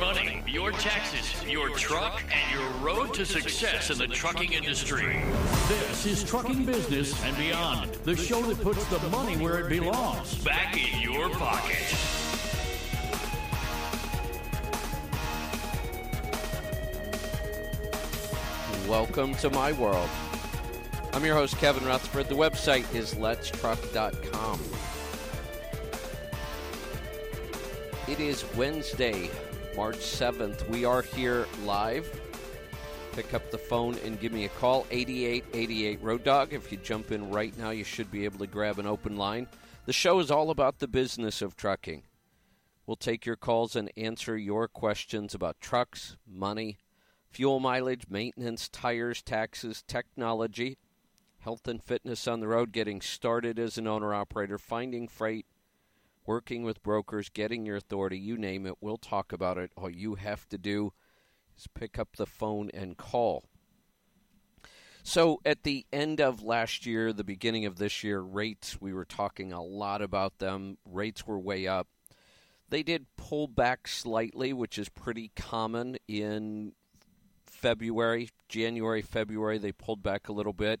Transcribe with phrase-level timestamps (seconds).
[0.00, 5.22] money, your taxes, your truck, and your road to success in the trucking industry.
[5.68, 10.42] This is Trucking Business and Beyond, the show that puts the money where it belongs
[10.42, 11.76] back in your pocket.
[18.88, 20.08] Welcome to my world.
[21.12, 22.28] I'm your host, Kevin Rutherford.
[22.30, 24.60] The website is letstruck.com.
[28.08, 29.30] It is Wednesday,
[29.80, 30.68] March 7th.
[30.68, 32.20] We are here live.
[33.12, 36.52] Pick up the phone and give me a call, 8888 Road Dog.
[36.52, 39.48] If you jump in right now, you should be able to grab an open line.
[39.86, 42.02] The show is all about the business of trucking.
[42.86, 46.76] We'll take your calls and answer your questions about trucks, money,
[47.30, 50.76] fuel mileage, maintenance, tires, taxes, technology,
[51.38, 55.46] health and fitness on the road, getting started as an owner operator, finding freight,
[56.30, 58.76] working with brokers, getting your authority, you name it.
[58.80, 59.72] We'll talk about it.
[59.76, 60.92] All you have to do
[61.58, 63.42] is pick up the phone and call.
[65.02, 69.04] So, at the end of last year, the beginning of this year, rates, we were
[69.04, 70.78] talking a lot about them.
[70.84, 71.88] Rates were way up.
[72.68, 76.74] They did pull back slightly, which is pretty common in
[77.44, 79.58] February, January, February.
[79.58, 80.80] They pulled back a little bit.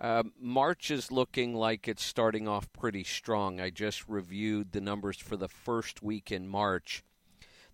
[0.00, 3.60] Uh, March is looking like it's starting off pretty strong.
[3.60, 7.04] I just reviewed the numbers for the first week in March.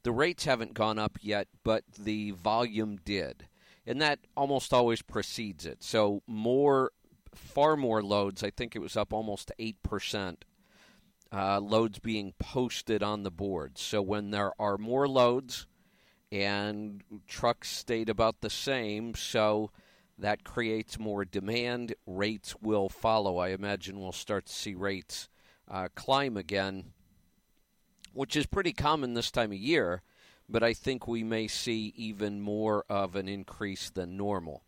[0.03, 3.47] The rates haven't gone up yet, but the volume did.
[3.87, 5.85] And that almost always precedes it.
[5.85, 6.91] So, more,
[7.33, 8.43] far more loads.
[8.43, 10.39] I think it was up almost 8%.
[11.33, 13.79] Uh, loads being posted on the board.
[13.79, 15.69] So, when there are more loads
[16.33, 19.71] and trucks stayed about the same, so
[20.19, 21.95] that creates more demand.
[22.06, 23.39] Rates will follow.
[23.39, 25.28] I imagine we'll start to see rates
[25.70, 26.92] uh, climb again,
[28.12, 30.03] which is pretty common this time of year,
[30.48, 34.62] but I think we may see even more of an increase than normal.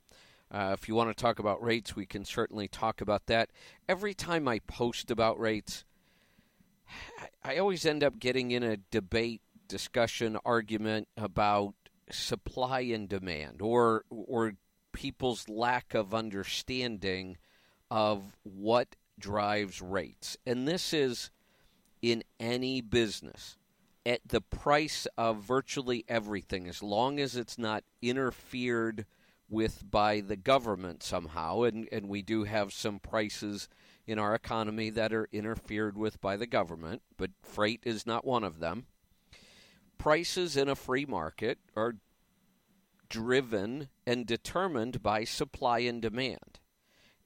[0.51, 3.51] Uh, if you want to talk about rates, we can certainly talk about that.
[3.89, 5.85] Every time I post about rates,
[7.45, 11.75] I always end up getting in a debate, discussion, argument about
[12.11, 14.55] supply and demand, or or
[14.99, 17.37] people's lack of understanding
[17.89, 20.37] of what drives rates.
[20.45, 21.31] And this is
[22.03, 23.57] in any business
[24.05, 29.07] at the price of virtually everything, as long as it's not interfered
[29.49, 31.63] with by the government somehow.
[31.63, 33.69] And, and we do have some prices
[34.05, 38.43] in our economy that are interfered with by the government, but freight is not one
[38.43, 38.87] of them.
[39.97, 41.95] Prices in a free market are
[43.09, 46.61] driven and determined by supply and demand.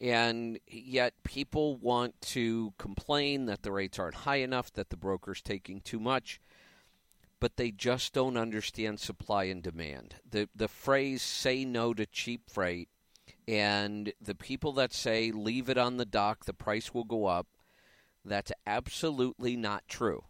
[0.00, 5.40] And yet, people want to complain that the rates aren't high enough, that the broker's
[5.40, 6.40] taking too much,
[7.38, 10.16] but they just don't understand supply and demand.
[10.28, 12.88] The, the phrase say no to cheap freight,
[13.46, 17.46] and the people that say leave it on the dock, the price will go up,
[18.24, 20.24] that's absolutely not true.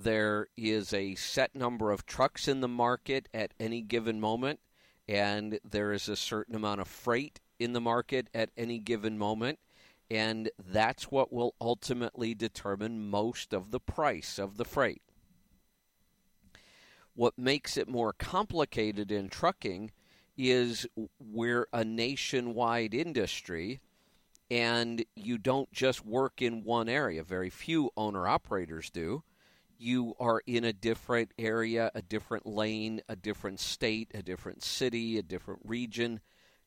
[0.00, 4.60] There is a set number of trucks in the market at any given moment,
[5.08, 9.58] and there is a certain amount of freight in the market at any given moment,
[10.08, 15.02] and that's what will ultimately determine most of the price of the freight.
[17.16, 19.90] What makes it more complicated in trucking
[20.36, 20.86] is
[21.18, 23.80] we're a nationwide industry
[24.48, 27.24] and you don't just work in one area.
[27.24, 29.24] Very few owner operators do
[29.78, 35.18] you are in a different area, a different lane, a different state, a different city,
[35.18, 36.20] a different region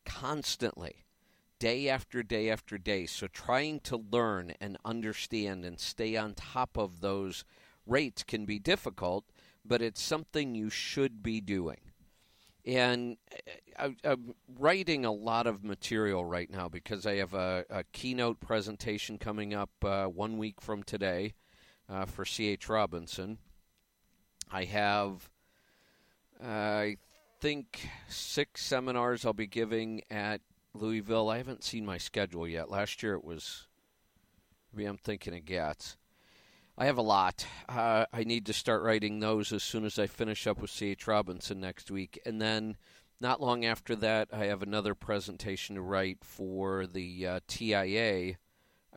[0.05, 1.05] constantly,
[1.59, 3.05] day after day after day.
[3.05, 7.43] So trying to learn and understand and stay on top of those
[7.85, 9.25] rates can be difficult,
[9.65, 11.79] but it's something you should be doing.
[12.63, 13.17] And
[13.77, 18.39] uh, I'm writing a lot of material right now because I have a, a keynote
[18.39, 21.33] presentation coming up uh, one week from today
[21.91, 22.69] uh, for C.H.
[22.69, 23.37] Robinson.
[24.51, 25.29] I have,
[26.43, 26.97] uh, I
[27.39, 30.41] think, six seminars I'll be giving at
[30.73, 31.29] Louisville.
[31.29, 32.69] I haven't seen my schedule yet.
[32.69, 33.67] Last year it was,
[34.73, 35.97] maybe I'm thinking of GATS.
[36.77, 37.45] I have a lot.
[37.67, 41.05] Uh, I need to start writing those as soon as I finish up with C.H.
[41.05, 42.19] Robinson next week.
[42.25, 42.77] And then
[43.19, 48.37] not long after that, I have another presentation to write for the uh, TIA.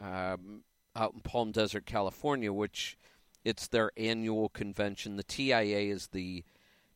[0.00, 0.62] Um,
[0.96, 2.96] out in Palm Desert, California, which
[3.44, 5.16] it's their annual convention.
[5.16, 6.44] The TIA is the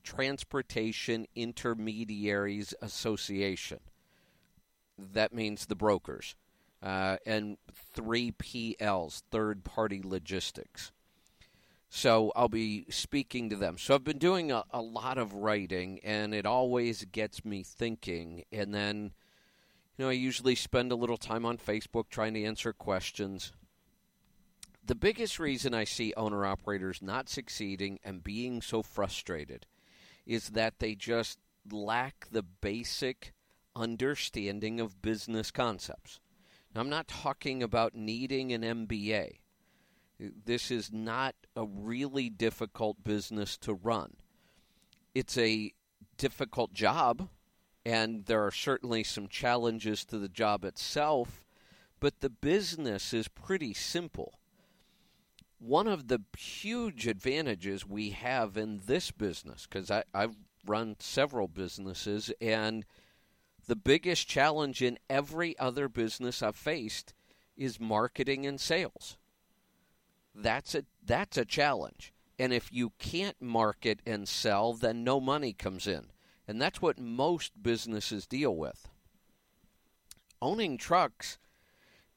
[0.03, 3.81] Transportation Intermediaries Association.
[4.99, 6.35] That means the brokers.
[6.83, 7.59] Uh, and
[7.97, 10.93] 3PLs, third party logistics.
[11.91, 13.79] So I'll be speaking to them.
[13.79, 18.45] So I've been doing a, a lot of writing, and it always gets me thinking.
[18.53, 19.13] And then,
[19.97, 23.53] you know, I usually spend a little time on Facebook trying to answer questions.
[24.89, 29.67] The biggest reason I see owner operators not succeeding and being so frustrated
[30.25, 31.39] is that they just
[31.71, 33.35] lack the basic
[33.77, 36.21] understanding of business concepts.
[36.75, 39.41] Now, I'm not talking about needing an MBA.
[40.19, 44.17] This is not a really difficult business to run.
[45.15, 45.75] It's a
[46.17, 47.29] difficult job,
[47.85, 51.45] and there are certainly some challenges to the job itself,
[52.01, 54.39] but the business is pretty simple.
[55.59, 62.33] One of the huge advantages we have in this business, because I've run several businesses,
[62.41, 62.85] and
[63.67, 67.13] the biggest challenge in every other business I've faced
[67.57, 69.19] is marketing and sales
[70.43, 72.13] that's a that's a challenge.
[72.39, 76.07] And if you can't market and sell, then no money comes in.
[76.47, 78.89] And that's what most businesses deal with.
[80.41, 81.39] Owning trucks,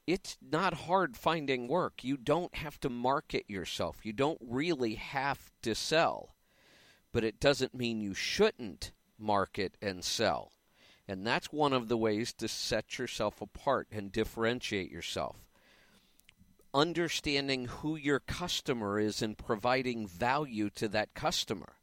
[0.06, 2.02] it's not hard finding work.
[2.02, 4.04] You don't have to market yourself.
[4.04, 6.34] You don't really have to sell.
[7.12, 10.52] But it doesn't mean you shouldn't market and sell.
[11.06, 15.36] And that's one of the ways to set yourself apart and differentiate yourself
[16.74, 21.74] understanding who your customer is and providing value to that customer.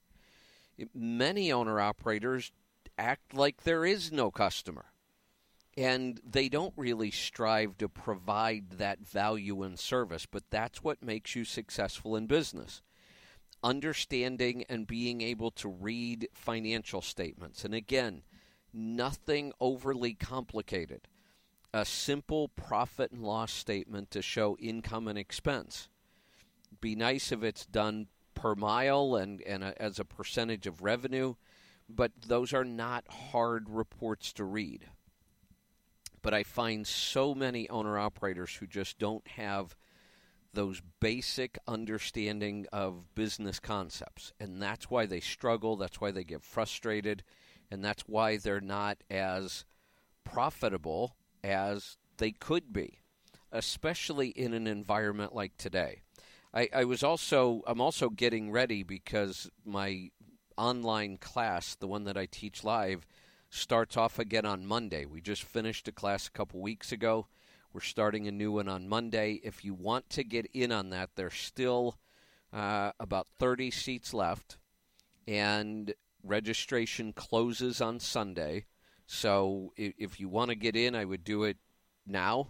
[0.93, 2.51] Many owner operators
[2.97, 4.85] act like there is no customer.
[5.79, 11.37] And they don't really strive to provide that value and service, but that's what makes
[11.37, 12.81] you successful in business.
[13.63, 17.63] Understanding and being able to read financial statements.
[17.63, 18.23] And again,
[18.73, 21.07] nothing overly complicated
[21.73, 25.87] a simple profit and loss statement to show income and expense.
[26.81, 31.35] Be nice if it's done per mile and, and a, as a percentage of revenue,
[31.87, 34.87] but those are not hard reports to read.
[36.21, 39.75] But I find so many owner operators who just don't have
[40.53, 44.33] those basic understanding of business concepts.
[44.39, 47.23] And that's why they struggle, that's why they get frustrated,
[47.69, 49.65] and that's why they're not as
[50.23, 52.99] profitable as they could be,
[53.51, 56.01] especially in an environment like today.
[56.53, 60.09] I, I was also I'm also getting ready because my
[60.57, 63.05] online class, the one that I teach live,
[63.49, 65.05] starts off again on Monday.
[65.05, 67.27] We just finished a class a couple weeks ago.
[67.73, 69.39] We're starting a new one on Monday.
[69.43, 71.97] If you want to get in on that, there's still
[72.51, 74.57] uh, about 30 seats left,
[75.27, 75.93] and
[76.23, 78.65] registration closes on Sunday.
[79.05, 81.57] So if, if you want to get in, I would do it
[82.07, 82.49] now.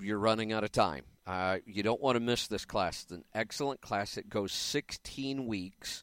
[0.00, 1.04] You're running out of time.
[1.26, 3.04] Uh, you don't want to miss this class.
[3.04, 4.16] It's an excellent class.
[4.16, 6.02] It goes 16 weeks,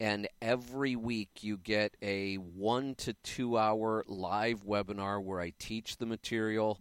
[0.00, 5.96] and every week you get a one to two hour live webinar where I teach
[5.96, 6.80] the material.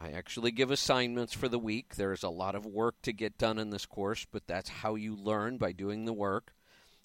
[0.00, 1.96] I actually give assignments for the week.
[1.96, 5.14] There's a lot of work to get done in this course, but that's how you
[5.14, 6.54] learn by doing the work.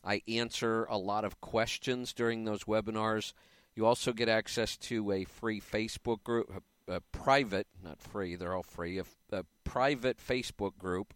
[0.03, 3.33] I answer a lot of questions during those webinars
[3.75, 6.49] you also get access to a free Facebook group,
[6.87, 11.13] a, a private, not free, they're all free, a, a private Facebook group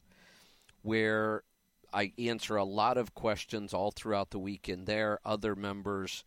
[0.81, 1.43] where
[1.93, 5.19] I answer a lot of questions all throughout the week in there.
[5.25, 6.23] Other members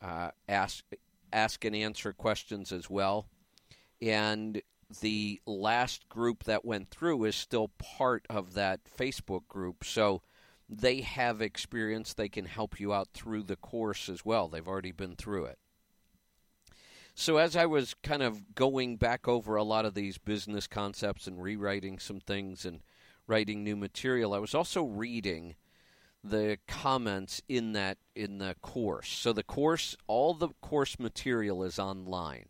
[0.00, 0.84] uh, ask
[1.32, 3.26] ask and answer questions as well.
[4.00, 4.62] And
[5.00, 9.84] the last group that went through is still part of that Facebook group.
[9.84, 10.22] So
[10.68, 12.14] they have experience.
[12.14, 14.48] They can help you out through the course as well.
[14.48, 15.58] They've already been through it.
[17.16, 21.28] So, as I was kind of going back over a lot of these business concepts
[21.28, 22.80] and rewriting some things and
[23.26, 25.54] writing new material, I was also reading
[26.22, 29.08] the comments in that in the course.
[29.08, 32.46] So the course, all the course material is online.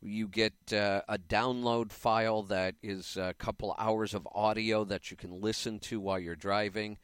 [0.00, 5.16] You get uh, a download file that is a couple hours of audio that you
[5.16, 6.98] can listen to while you're driving.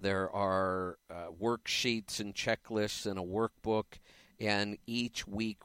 [0.00, 3.98] There are uh, worksheets and checklists and a workbook
[4.38, 5.58] and each week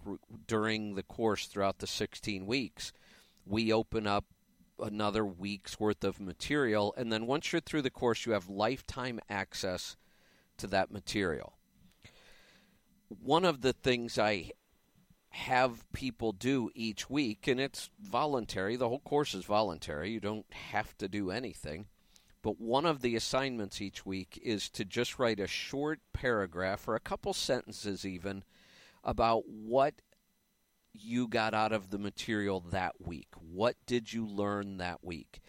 [0.48, 2.94] during the course throughout the 16 weeks,
[3.46, 4.26] we open up
[4.82, 6.94] another week's worth of material.
[6.98, 9.96] And then once you're through the course, you have lifetime access
[10.58, 11.54] to that material.
[13.08, 14.52] One of the things I
[15.30, 20.46] have people do each week, and it's voluntary, the whole course is voluntary, you don't
[20.52, 21.88] have to do anything.
[22.42, 26.96] But one of the assignments each week is to just write a short paragraph or
[26.96, 28.44] a couple sentences, even
[29.04, 29.96] about what
[30.94, 33.30] you got out of the material that week.
[33.36, 35.42] What did you learn that week?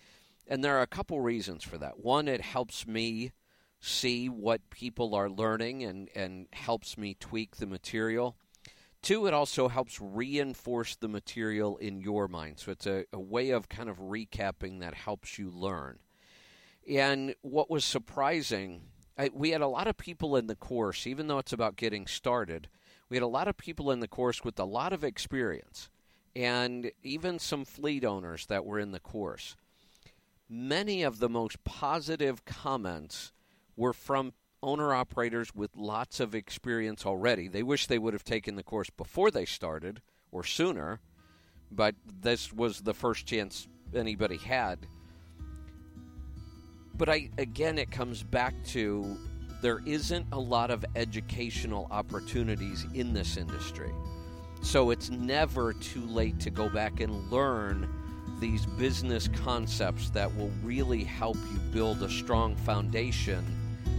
[0.47, 2.01] And there are a couple reasons for that.
[2.01, 3.33] One, it helps me
[3.81, 8.37] see what people are learning and, and helps me tweak the material.
[9.03, 12.61] Two, it also helps reinforce the material in your mind.
[12.61, 15.99] So it's a, a way of kind of recapping that helps you learn.
[16.89, 18.83] And what was surprising,
[19.19, 22.07] I, we had a lot of people in the course, even though it's about getting
[22.07, 22.69] started,
[23.13, 25.91] we had a lot of people in the course with a lot of experience
[26.35, 29.55] and even some fleet owners that were in the course.
[30.49, 33.31] Many of the most positive comments
[33.77, 37.49] were from owner operators with lots of experience already.
[37.49, 40.01] They wish they would have taken the course before they started
[40.31, 40.99] or sooner,
[41.71, 44.87] but this was the first chance anybody had.
[46.95, 49.19] But I again it comes back to
[49.63, 53.93] there isn't a lot of educational opportunities in this industry.
[54.61, 57.89] So it's never too late to go back and learn
[58.41, 63.45] these business concepts that will really help you build a strong foundation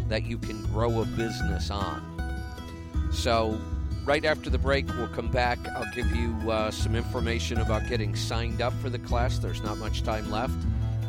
[0.09, 2.01] that you can grow a business on.
[3.13, 3.57] So,
[4.03, 5.59] right after the break, we'll come back.
[5.75, 9.39] I'll give you uh, some information about getting signed up for the class.
[9.39, 10.57] There's not much time left.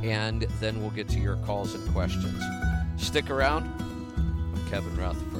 [0.04, 2.40] And then we'll get to your calls and questions.
[2.96, 3.68] Stick around.
[4.75, 5.34] Kevin Rutherford.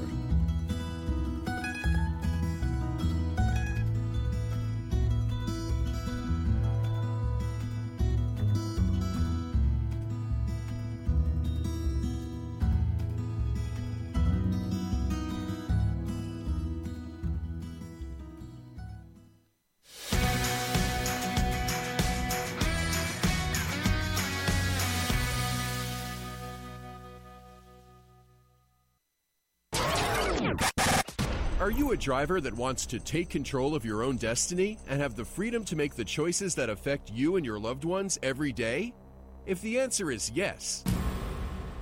[32.05, 35.75] Driver that wants to take control of your own destiny and have the freedom to
[35.75, 38.93] make the choices that affect you and your loved ones every day?
[39.47, 40.85] If the answer is yes,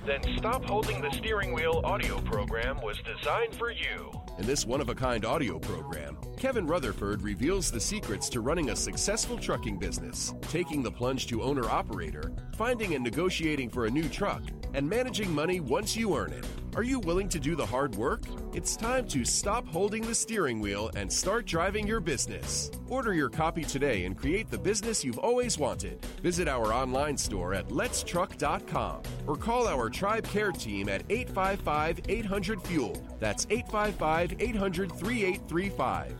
[0.05, 4.11] then Stop Holding the Steering Wheel audio program was designed for you.
[4.37, 8.69] In this one of a kind audio program, Kevin Rutherford reveals the secrets to running
[8.69, 13.91] a successful trucking business, taking the plunge to owner operator, finding and negotiating for a
[13.91, 14.41] new truck,
[14.73, 16.45] and managing money once you earn it.
[16.75, 18.23] Are you willing to do the hard work?
[18.51, 22.71] It's time to stop holding the steering wheel and start driving your business.
[22.89, 26.03] Order your copy today and create the business you've always wanted.
[26.23, 32.63] Visit our online store at letstruck.com or call our Tribe Care team at 855 800
[32.63, 32.99] Fuel.
[33.19, 36.15] That's 855 800 3835.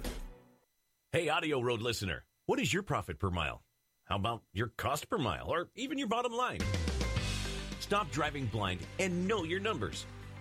[1.12, 3.64] Hey, Audio Road listener, what is your profit per mile?
[4.06, 6.60] How about your cost per mile or even your bottom line?
[7.80, 10.06] Stop driving blind and know your numbers.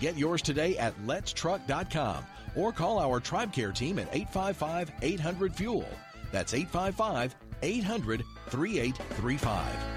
[0.00, 2.24] Get yours today at letstruck.com
[2.54, 5.88] or call our Tribe Care team at 855 800 Fuel.
[6.32, 9.96] That's 855 800 3835.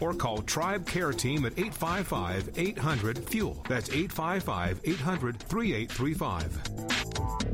[0.00, 3.62] or call Tribe Care Team at 855 800 Fuel.
[3.68, 7.51] That's 855 800 3835.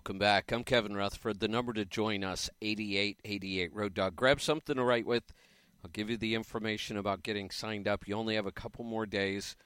[0.00, 0.50] Welcome back.
[0.50, 1.40] I'm Kevin Rutherford.
[1.40, 4.16] The number to join us, 8888 Road Dog.
[4.16, 5.24] Grab something to write with.
[5.84, 8.08] I'll give you the information about getting signed up.
[8.08, 9.56] You only have a couple more days.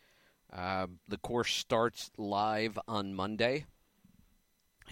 [0.52, 3.66] Uh, the course starts live on Monday.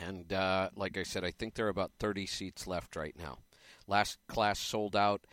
[0.01, 3.39] And uh, like I said, I think there are about 30 seats left right now.
[3.89, 5.27] Last class sold out.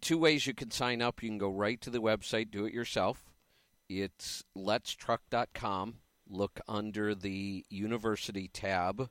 [0.00, 1.22] Two ways you can sign up.
[1.22, 3.22] You can go right to the website, do it yourself.
[3.88, 5.98] It's letstruck.com.
[6.28, 9.08] Look under the university tab,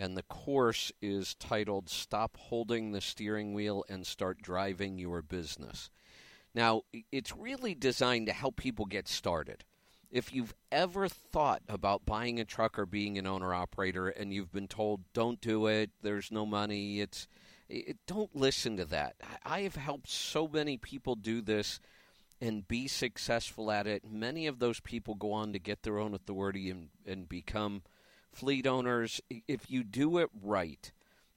[0.00, 5.90] and the course is titled Stop Holding the Steering Wheel and Start Driving Your Business.
[6.54, 9.62] Now, it's really designed to help people get started.
[10.10, 14.50] If you've ever thought about buying a truck or being an owner operator and you've
[14.50, 17.28] been told, don't do it, there's no money, it's
[17.68, 19.16] it, don't listen to that.
[19.44, 21.78] I have helped so many people do this
[22.40, 24.10] and be successful at it.
[24.10, 27.82] Many of those people go on to get their own authority and, and become
[28.32, 29.20] fleet owners.
[29.48, 30.90] If you do it right,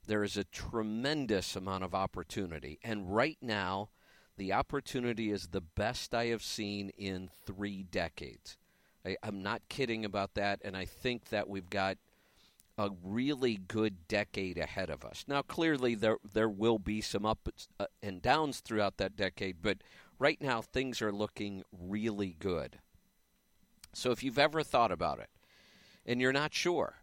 [0.07, 2.79] there is a tremendous amount of opportunity.
[2.83, 3.89] And right now,
[4.37, 8.57] the opportunity is the best I have seen in three decades.
[9.05, 11.97] I, am not kidding about that, and I think that we've got
[12.77, 15.25] a really good decade ahead of us.
[15.27, 19.79] Now, clearly, there there will be some ups uh, and downs throughout that decade, but
[20.17, 22.79] right now things are looking really good.
[23.93, 25.29] So, if you've ever thought about it
[26.05, 26.95] and you're not sure,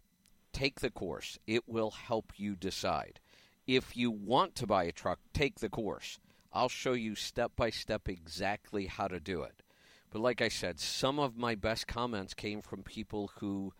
[0.53, 1.39] take the course.
[1.47, 3.19] It will help you decide.
[3.67, 6.19] If you want to buy a truck, take the course.
[6.53, 9.63] I'll show you step by step exactly how to do it.
[10.11, 13.73] But like I said, some of my best comments came from people who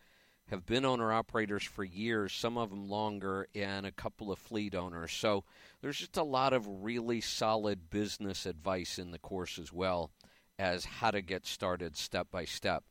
[0.46, 4.74] have been owner operators for years, some of them longer, and a couple of fleet
[4.74, 5.12] owners.
[5.12, 5.44] So
[5.80, 10.10] there's just a lot of really solid business advice in the course as well
[10.58, 12.84] as how to get started step by step.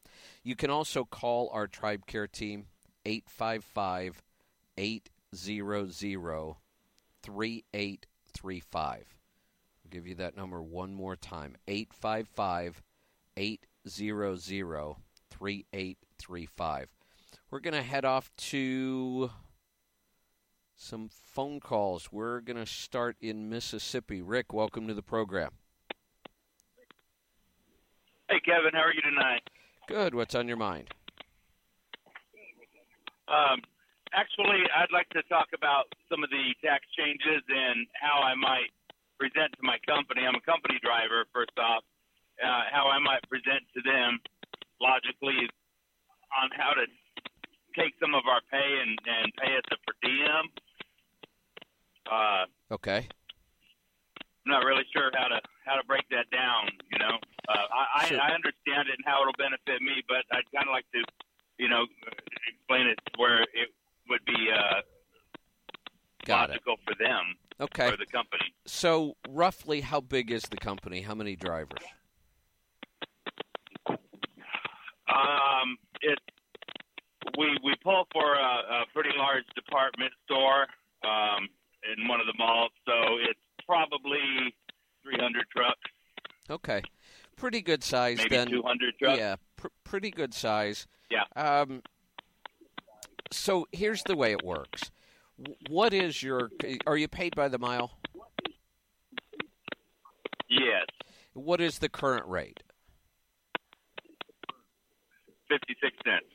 [0.44, 2.66] You can also call our Tribe Care team
[3.06, 4.24] 855
[4.78, 6.56] 800
[7.24, 8.98] 3835.
[8.98, 12.82] I'll give you that number one more time 855
[13.38, 14.96] 800
[15.30, 16.88] 3835.
[17.50, 19.32] We're going to head off to
[20.76, 22.12] some phone calls.
[22.12, 24.22] We're going to start in Mississippi.
[24.22, 25.52] Rick, welcome to the program.
[28.32, 29.44] Hey, Kevin, how are you tonight?
[29.92, 30.16] Good.
[30.16, 30.88] What's on your mind?
[33.28, 33.60] Um,
[34.16, 38.72] actually, I'd like to talk about some of the tax changes and how I might
[39.20, 40.24] present to my company.
[40.24, 41.84] I'm a company driver, first off,
[42.40, 44.24] uh, how I might present to them
[44.80, 45.52] logically
[46.32, 46.88] on how to
[47.76, 50.48] take some of our pay and, and pay us a per diem.
[52.08, 52.48] Uh,
[52.80, 53.12] okay.
[54.46, 56.70] I'm not really sure how to how to break that down.
[56.92, 57.16] You know,
[57.48, 58.20] uh, I, Sure.
[58.20, 61.04] I I understand it and how it'll benefit me, but I'd kind of like to,
[61.60, 61.86] you know,
[62.50, 63.70] explain it where it
[64.10, 64.82] would be uh,
[66.26, 66.54] Got it.
[66.54, 67.88] logical for them Okay.
[67.90, 68.54] or the company.
[68.66, 71.02] So, roughly, how big is the company?
[71.02, 71.84] How many drivers?
[75.08, 76.18] Um, it
[77.38, 80.66] we we pull for a, a pretty large department store
[81.04, 81.48] um,
[81.98, 83.40] in one of the malls, so it's
[83.72, 84.54] probably
[85.04, 85.80] 300 trucks,
[86.50, 86.82] Okay.
[87.38, 88.48] Pretty good size maybe then.
[88.50, 89.18] 200 trucks.
[89.18, 90.86] Yeah, pr- pretty good size.
[91.10, 91.24] Yeah.
[91.36, 91.82] Um,
[93.32, 94.92] so here's the way it works.
[95.70, 96.52] What is your?
[96.86, 97.98] Are you paid by the mile?
[100.50, 100.86] Yes,
[101.34, 102.62] What is the current rate?
[105.48, 106.26] 56 cents.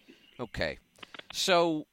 [0.40, 0.78] Okay.
[1.32, 1.86] So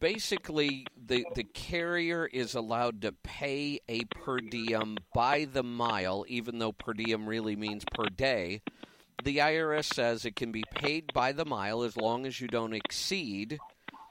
[0.00, 6.58] basically the the carrier is allowed to pay a per diem by the mile even
[6.58, 8.62] though per diem really means per day.
[9.24, 12.72] The IRS says it can be paid by the mile as long as you don't
[12.74, 13.60] exceed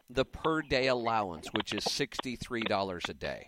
[0.10, 3.48] the per day allowance, which is $63 a day.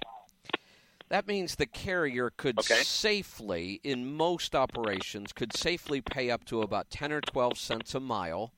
[1.10, 2.84] That means the carrier could Okay.
[2.84, 8.00] safely, in most operations, could safely pay up to about 10 or 12 cents a
[8.00, 8.54] mile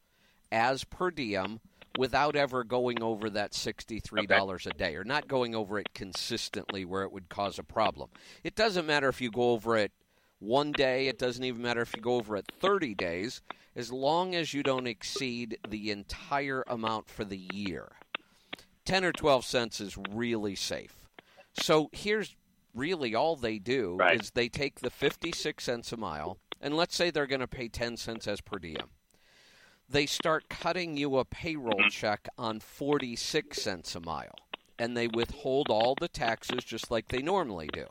[0.52, 1.60] as per diem
[1.98, 7.04] without ever going over that $63 a day or not going over it consistently where
[7.04, 8.10] it would cause a problem.
[8.44, 9.92] It doesn't matter if you go over it
[10.40, 13.42] one day, it doesn't even matter if you go over it 30 days,
[13.76, 17.94] as long as you don't exceed the entire amount for the year.
[18.86, 20.96] 10 or 12 cents is really safe.
[21.54, 22.36] So here's
[22.74, 24.20] really all they do Right.
[24.20, 27.68] is they take the 56 cents a mile and let's say they're going to pay
[27.70, 28.90] 10 cents as per diem.
[29.90, 31.90] They start cutting you a payroll mm-hmm.
[31.90, 34.36] check on 46 cents a mile
[34.78, 37.86] and they withhold all the taxes just like they normally do.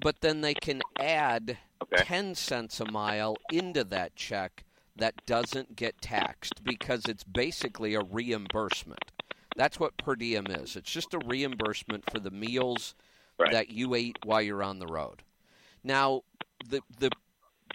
[0.00, 2.04] But then they can add Okay.
[2.04, 4.64] 10 cents a mile into that check
[4.94, 9.10] that doesn't get taxed because it's basically a reimbursement.
[9.56, 10.76] That's what per diem is.
[10.76, 12.94] It's just a reimbursement for the meals
[13.38, 13.50] Right.
[13.50, 15.22] that you ate while you're on the road.
[15.82, 16.22] Now,
[16.68, 17.10] the the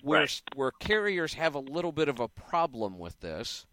[0.01, 0.41] where Right.
[0.55, 3.65] where carriers have a little bit of a problem with this,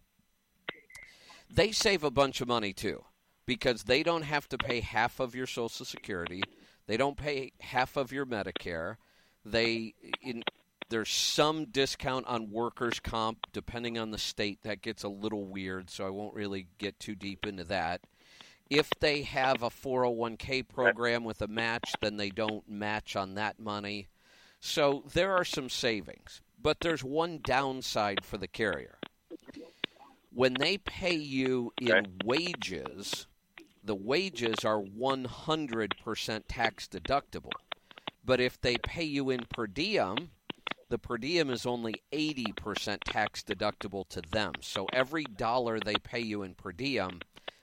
[1.50, 3.04] they save a bunch of money too
[3.46, 6.42] because they don't have to pay half of your Social Security,
[6.87, 8.96] they don't pay half of your Medicare.
[9.44, 10.42] They in,
[10.88, 14.62] there's some discount on workers' comp depending on the state.
[14.62, 18.02] That gets a little weird, so I won't really get too deep into that.
[18.70, 23.58] If they have a 401k program with a match, then they don't match on that
[23.58, 24.08] money.
[24.66, 28.96] So there are some savings, but there's one downside for the carrier.
[30.33, 32.11] When they pay you in Okay.
[32.24, 33.27] wages,
[33.85, 37.53] the wages are 100% tax deductible.
[38.24, 40.31] But if they pay you in per diem,
[40.88, 44.55] the per diem is only 80% tax deductible to them.
[44.62, 47.20] So every dollar they pay you in per diem,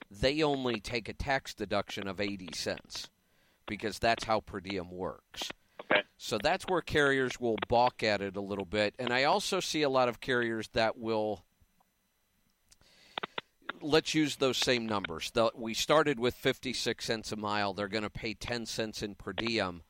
[0.08, 3.10] they only take a tax deduction of 80 cents
[3.66, 5.50] because that's how per diem works.
[5.92, 6.02] Okay.
[6.16, 8.94] So that's where carriers will balk at it a little bit.
[8.98, 11.44] And I also see a lot of carriers that will.
[13.80, 15.32] Let's use those same numbers.
[15.32, 17.72] They'll, we started with 56 cents a mile.
[17.72, 19.82] They're going to pay 10 cents in per diem.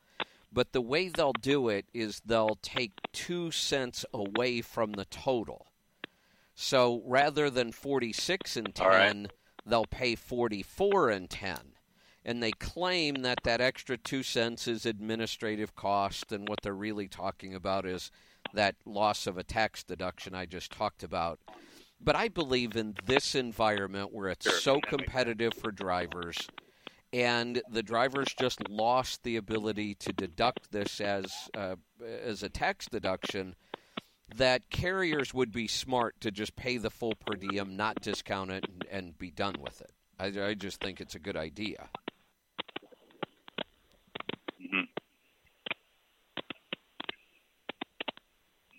[0.50, 5.66] But the way they'll do it is they'll take 2 cents away from the total.
[6.54, 9.30] So rather than 46 and 10, All right.
[9.66, 11.71] they'll pay 44 and 10
[12.24, 17.08] and they claim that that extra two cents is administrative cost, and what they're really
[17.08, 18.10] talking about is
[18.54, 21.40] that loss of a tax deduction I just talked about.
[22.00, 25.02] But I believe in this environment where it's so that makes sense.
[25.02, 26.48] competitive for drivers,
[27.12, 31.76] and the drivers just lost the ability to deduct this as uh,
[32.24, 33.54] as a tax deduction.
[34.36, 38.64] That carriers would be smart to just pay the full per diem, not discount it,
[38.66, 39.90] and, and be done with it.
[40.18, 41.90] I, I just think it's a good idea.
[44.72, 44.88] Mhm.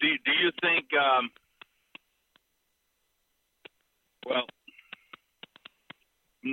[0.02, 0.88] Do Do you think?
[0.94, 1.32] Um,
[4.28, 4.48] well,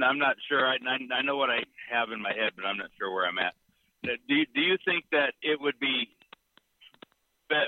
[0.02, 0.66] I'm not sure.
[0.66, 0.76] I,
[1.14, 1.60] I know what I
[1.92, 3.54] have in my head, but I'm not sure where I'm at.
[4.04, 6.10] Uh, Do Do you think that it would be-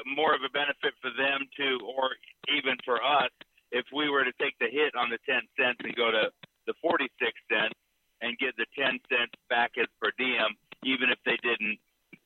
[0.07, 2.11] more of a benefit for them to, or
[2.57, 3.31] even for us,
[3.73, 6.33] if we were to take the hit on the 10 cents and go to
[6.67, 7.11] the 46
[7.51, 7.75] cents
[8.23, 10.55] and get the 10 cents back as per diem,
[10.85, 11.79] even if they didn't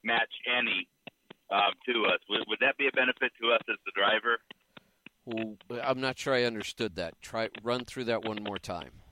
[0.04, 0.86] match any
[1.50, 2.20] um, to us?
[2.28, 4.38] Would, would that be a benefit to us as the driver?
[5.24, 7.20] Well, I'm not sure I understood that.
[7.20, 9.02] Try run through that one more time.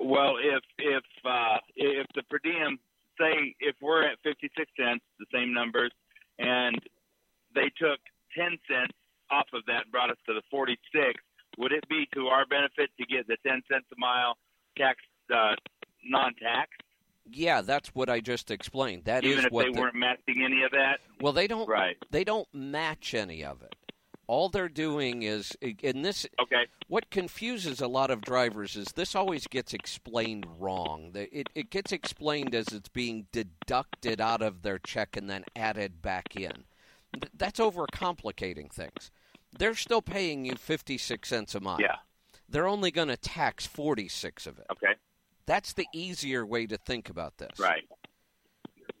[0.00, 2.78] Well, if if uh, if the per diem,
[3.18, 5.90] say, if we're at 56 cents, the same numbers,
[6.38, 6.76] and
[7.54, 7.98] they took
[8.36, 8.92] 10 cents
[9.30, 10.78] off of that and brought us to the 46,
[11.56, 14.36] would it be to our benefit to get the 10 cents a mile
[14.76, 14.98] tax
[15.34, 15.54] uh,
[16.04, 16.70] non-tax,
[17.30, 19.04] Yeah, that's what I just explained.
[19.04, 21.00] That is even if what they the- weren't matching any of that?
[21.20, 21.96] well they don't Right.
[22.10, 23.74] they don't match any of it.
[24.26, 26.66] All they're doing is in this Okay.
[26.86, 31.12] what confuses a lot of drivers is this always gets explained wrong.
[31.14, 36.02] It, it gets explained as it's being deducted out of their check and then added
[36.02, 36.64] back in.
[37.14, 39.10] Th- That's overcomplicating things.
[39.58, 41.80] They're still paying you 56 cents a mile.
[41.80, 41.96] Yeah.
[42.48, 44.66] They're only going to tax 46 of it.
[44.72, 44.94] Okay.
[45.46, 47.58] That's the easier way to think about this.
[47.58, 47.84] Right.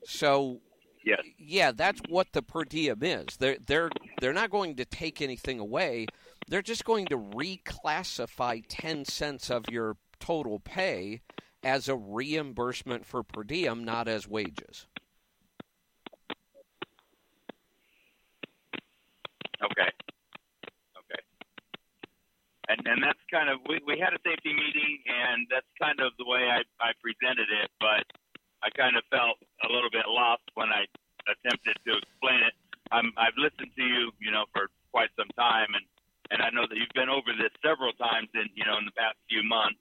[0.04, 0.60] So
[1.04, 1.20] Yes.
[1.38, 3.36] yeah, that's what the per diem is.
[3.38, 6.06] They're they're they're not going to take anything away.
[6.48, 11.20] They're just going to reclassify ten cents of your total pay
[11.62, 14.86] as a reimbursement for per diem, not as wages.
[19.62, 19.82] Okay.
[19.82, 19.90] Okay.
[22.68, 26.12] And and that's kind of we, we had a safety meeting and that's kind of
[26.20, 28.04] the way I, I presented it, but
[28.60, 30.84] I kind of felt a little bit lost when I
[31.24, 32.52] attempted to explain it.
[32.92, 35.84] I'm I've listened to you, you know, for quite some time and
[36.28, 38.96] and I know that you've been over this several times in you know in the
[38.96, 39.80] past few months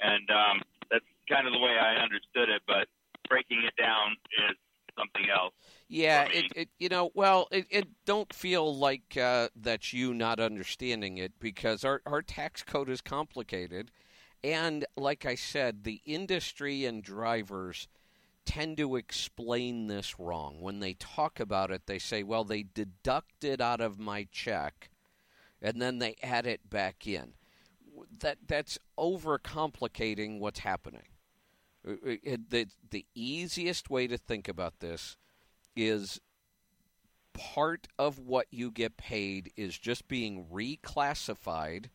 [0.00, 0.60] and um
[0.92, 2.84] that's kind of the way I understood it, but
[3.30, 4.18] breaking it down
[4.50, 4.58] is
[4.98, 5.54] something else.
[5.92, 10.38] Yeah, it, it you know well it, it don't feel like uh, that's you not
[10.38, 13.90] understanding it because our our tax code is complicated,
[14.44, 17.88] and like I said, the industry and drivers
[18.46, 21.86] tend to explain this wrong when they talk about it.
[21.86, 24.90] They say, "Well, they deduct it out of my check,
[25.62, 27.34] and then they add it back in."
[28.20, 31.04] That that's overcomplicating what's happening.
[31.86, 35.16] Uh, uh, it- the the easiest way to think about this
[35.76, 36.20] is
[37.34, 41.86] part of what you get paid is just being reclassified,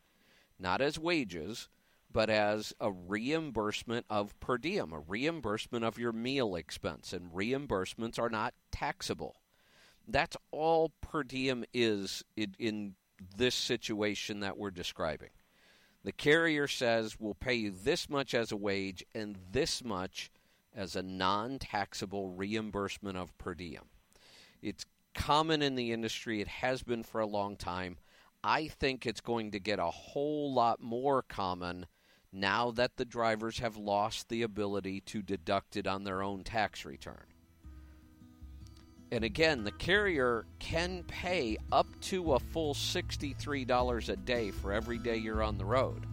[0.58, 1.68] not as wages,
[2.10, 8.18] but as a reimbursement of per diem, a reimbursement of your meal expense, and reimbursements
[8.18, 9.36] are not taxable.
[10.08, 12.94] That's all per diem is in, in
[13.36, 15.30] this situation that we're describing.
[16.04, 20.30] The carrier says we'll pay you this much as a wage and this much
[20.76, 23.88] as a non taxable reimbursement of per diem.
[24.62, 24.84] It's
[25.14, 27.96] common in the industry, it has been for a long time.
[28.44, 31.86] I think it's going to get a whole lot more common
[32.32, 36.84] now that the drivers have lost the ability to deduct it on their own tax
[36.84, 37.24] return.
[39.10, 44.98] And again, the carrier can pay up to a full $63 a day for every
[44.98, 46.06] day you're on the road.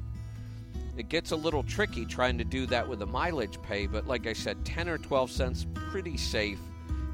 [0.95, 4.27] It gets a little tricky trying to do that with a mileage pay, but like
[4.27, 6.59] I said, 10 or 12 cents pretty safe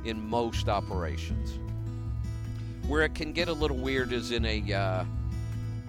[0.03, 1.57] in most operations.
[2.87, 5.05] Where it can get a little weird is in a, uh,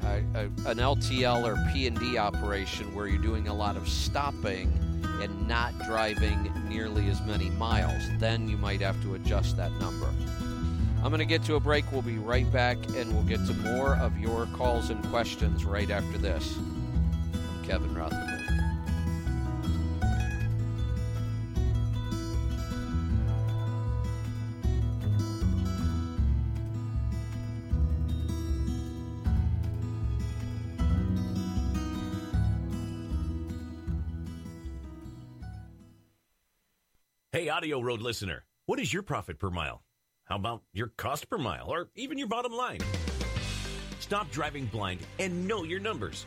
[0.05, 4.72] a, a an LTL or P&D operation where you're doing a lot of stopping
[5.20, 8.05] and not driving nearly as many miles.
[8.18, 10.09] Then you might have to adjust that number.
[11.03, 11.90] I'm going to get to a break.
[11.90, 15.90] We'll be right back and we'll get to more of your calls and questions right
[15.90, 16.57] after this.
[17.70, 18.26] Kevin Rutherford.
[37.30, 39.85] Hey, Audio Road listener, what is your profit per mile?
[40.24, 42.80] How about your cost per mile or even your bottom line?
[44.00, 46.26] Stop driving blind and know your numbers.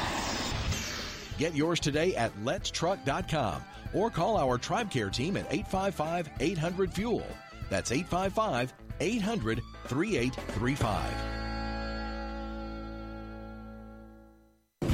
[1.41, 3.63] Get yours today at letstruck.com
[3.95, 7.25] or call our Tribe Care team at 855 800 Fuel.
[7.67, 11.40] That's 855 800 3835.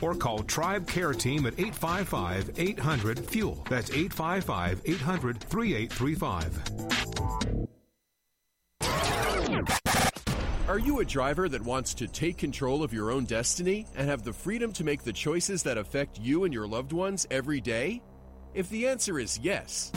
[0.00, 3.64] or call Tribe Care Team at 855 800 FUEL.
[3.68, 6.90] That's 855 800 3835.
[10.70, 14.22] Are you a driver that wants to take control of your own destiny and have
[14.22, 18.00] the freedom to make the choices that affect you and your loved ones every day?
[18.54, 19.90] If the answer is yes,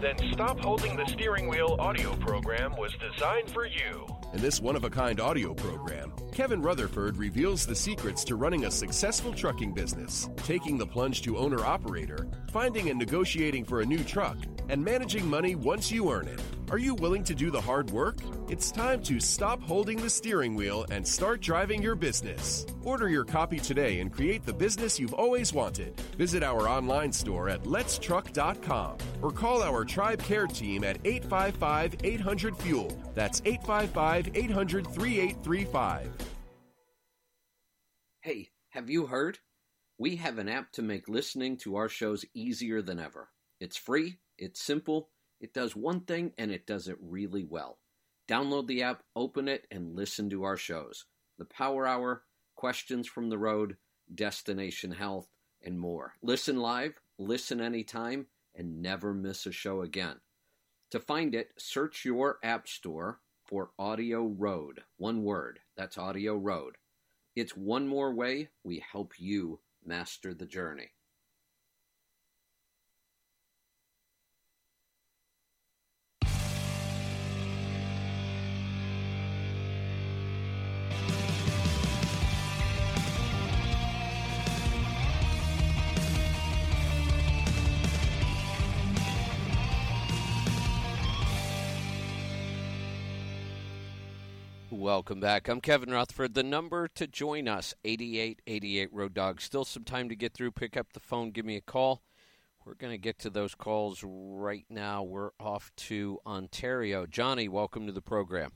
[0.00, 4.06] Then Stop Holding the Steering Wheel audio program was designed for you.
[4.32, 8.66] In this one of a kind audio program, Kevin Rutherford reveals the secrets to running
[8.66, 13.86] a successful trucking business, taking the plunge to owner operator, finding and negotiating for a
[13.86, 14.36] new truck,
[14.68, 16.42] and managing money once you earn it.
[16.70, 18.18] Are you willing to do the hard work?
[18.50, 22.66] It's time to stop holding the steering wheel and start driving your business.
[22.84, 25.98] Order your copy today and create the business you've always wanted.
[26.18, 32.58] Visit our online store at letstruck.com or call our Tribe Care team at 855 800
[32.58, 32.98] Fuel.
[33.14, 36.25] That's 855 800 3835.
[38.76, 39.38] Have you heard?
[39.96, 43.30] We have an app to make listening to our shows easier than ever.
[43.58, 45.08] It's free, it's simple,
[45.40, 47.78] it does one thing, and it does it really well.
[48.28, 51.06] Download the app, open it, and listen to our shows
[51.38, 53.78] The Power Hour, Questions from the Road,
[54.14, 55.28] Destination Health,
[55.64, 56.12] and more.
[56.20, 60.16] Listen live, listen anytime, and never miss a show again.
[60.90, 64.82] To find it, search your app store for Audio Road.
[64.98, 65.60] One word.
[65.78, 66.76] That's Audio Road.
[67.36, 70.90] It's one more way we help you master the journey.
[94.86, 95.48] Welcome back.
[95.48, 96.34] I'm Kevin Rutherford.
[96.34, 99.40] The number to join us, 8888 Road Dog.
[99.40, 100.52] Still some time to get through.
[100.52, 102.04] Pick up the phone, give me a call.
[102.64, 105.02] We're going to get to those calls right now.
[105.02, 107.04] We're off to Ontario.
[107.04, 108.52] Johnny, welcome to the program.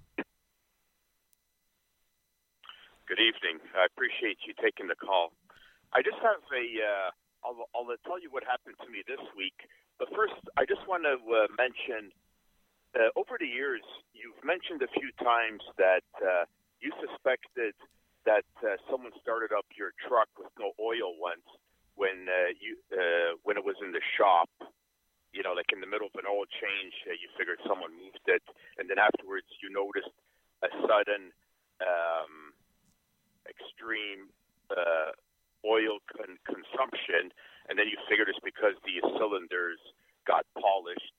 [3.08, 3.58] Good evening.
[3.74, 5.32] I appreciate you taking the call.
[5.92, 6.64] I just have a.
[6.78, 7.10] Uh,
[7.42, 9.66] I'll, I'll tell you what happened to me this week.
[9.98, 12.12] But first, I just want to uh, mention
[12.94, 16.44] uh, over the years, you've mentioned a few times that uh,
[16.82, 17.74] you suspected
[18.26, 21.46] that uh, someone started up your truck with no oil once
[21.94, 24.50] when uh, you uh, when it was in the shop.
[25.30, 28.26] You know, like in the middle of an oil change, uh, you figured someone moved
[28.26, 28.42] it,
[28.82, 30.10] and then afterwards you noticed
[30.66, 31.30] a sudden
[31.78, 32.50] um,
[33.46, 34.34] extreme
[35.62, 37.30] oil con- consumption,
[37.70, 39.78] and then you figured it's because the cylinders
[40.26, 41.14] got polished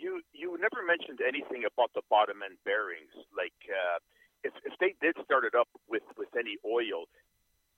[0.00, 3.12] you you never mentioned anything about the bottom end bearings.
[3.36, 4.00] Like uh,
[4.42, 7.04] if if they did start it up with with any oil,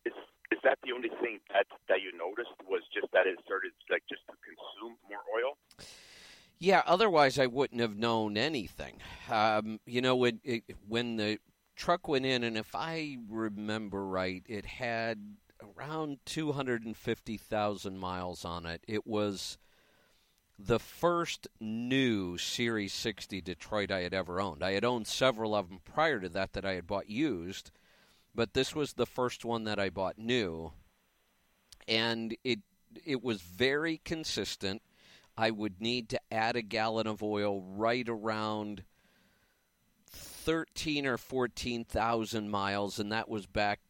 [0.07, 0.15] is
[0.55, 4.07] is that the only thing that that you noticed was just that it started like
[4.09, 5.59] just to consume more oil?
[6.59, 9.03] Yeah, otherwise I wouldn't have known anything.
[9.29, 11.39] Um, you know, when it, when the
[11.75, 15.37] truck went in, and if I remember right, it had
[15.77, 18.85] around two hundred and fifty thousand miles on it.
[18.87, 19.59] It was
[20.59, 24.63] the first new Series 60 Detroit I had ever owned.
[24.63, 27.71] I had owned several of them prior to that that I had bought used,
[28.35, 30.73] but this was the first one that I bought new.
[31.89, 32.61] And it
[33.05, 34.83] it was very consistent.
[35.37, 38.85] I would need to add a gallon of oil right around
[40.07, 43.81] 13 or 14,000 miles and that was back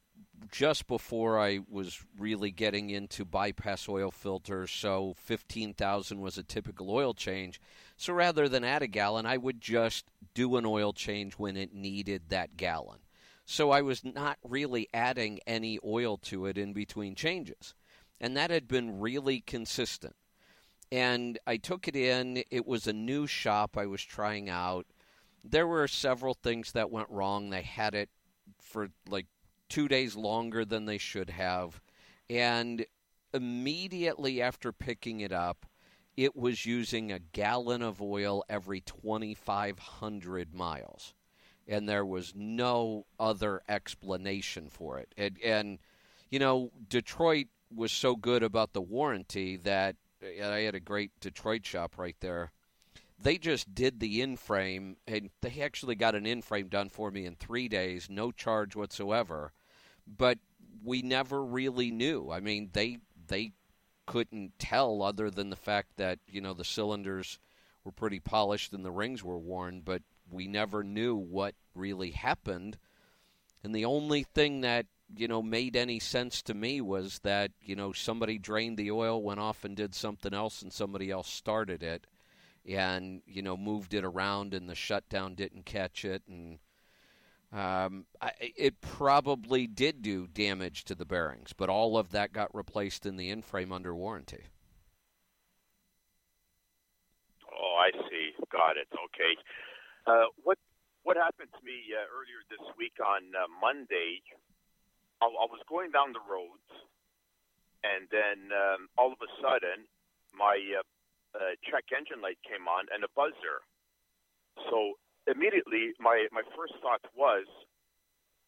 [0.51, 6.91] just before I was really getting into bypass oil filters, so 15,000 was a typical
[6.91, 7.61] oil change.
[7.97, 11.75] So rather than add a gallon, I would just do an oil change when it
[11.75, 12.99] needed that gallon.
[13.45, 17.75] So I was not really adding any oil to it in between changes.
[18.21, 20.17] And that had been really consistent.
[20.91, 22.45] And I took it in.
[22.51, 24.87] It was a new shop I was trying out.
[25.43, 27.51] There were several things that went wrong.
[27.51, 28.11] They had it
[28.61, 29.27] for like
[29.73, 31.81] two days longer than they should have.
[32.29, 32.85] And
[33.33, 35.65] immediately after picking it up,
[36.15, 41.15] it was using a gallon of oil every 2,500 miles.
[41.67, 45.15] And there was no other explanation for it.
[45.17, 45.79] And, and,
[46.29, 51.65] you know, Detroit was so good about the warranty that I had a great Detroit
[51.65, 52.53] shop right there.
[53.19, 57.11] They just did the in frame, and they actually got an in frame done for
[57.11, 59.53] me in three days, no charge whatsoever
[60.07, 60.39] but
[60.85, 62.31] we never really knew.
[62.31, 63.53] I mean, they they
[64.07, 67.39] couldn't tell other than the fact that you know the cylinders
[67.85, 72.79] were pretty polished and the rings were worn, but we never knew what really happened.
[73.65, 74.87] And the only thing that
[75.17, 79.23] you know made any sense to me was that you know somebody drained the oil,
[79.23, 82.07] went off and did something else, and somebody else started it,
[82.69, 86.59] and you know moved it around, and the shutdown didn't catch it, and
[87.53, 92.55] um, I, it probably did do damage to the bearings, but all of that got
[92.55, 94.45] replaced in the in-frame under warranty.
[97.53, 98.33] Oh, I see.
[98.51, 98.89] Got it.
[98.93, 99.37] Okay.
[100.07, 100.59] Uh, what
[101.03, 104.23] what happened to me uh, earlier this week on uh, Monday?
[105.21, 106.63] I, I, was going down the road,
[107.85, 109.85] and then um, all of a sudden,
[110.33, 110.83] my uh,
[111.37, 113.61] uh, check engine light came on and a buzzer.
[114.71, 114.97] So
[115.27, 117.47] immediately my my first thought was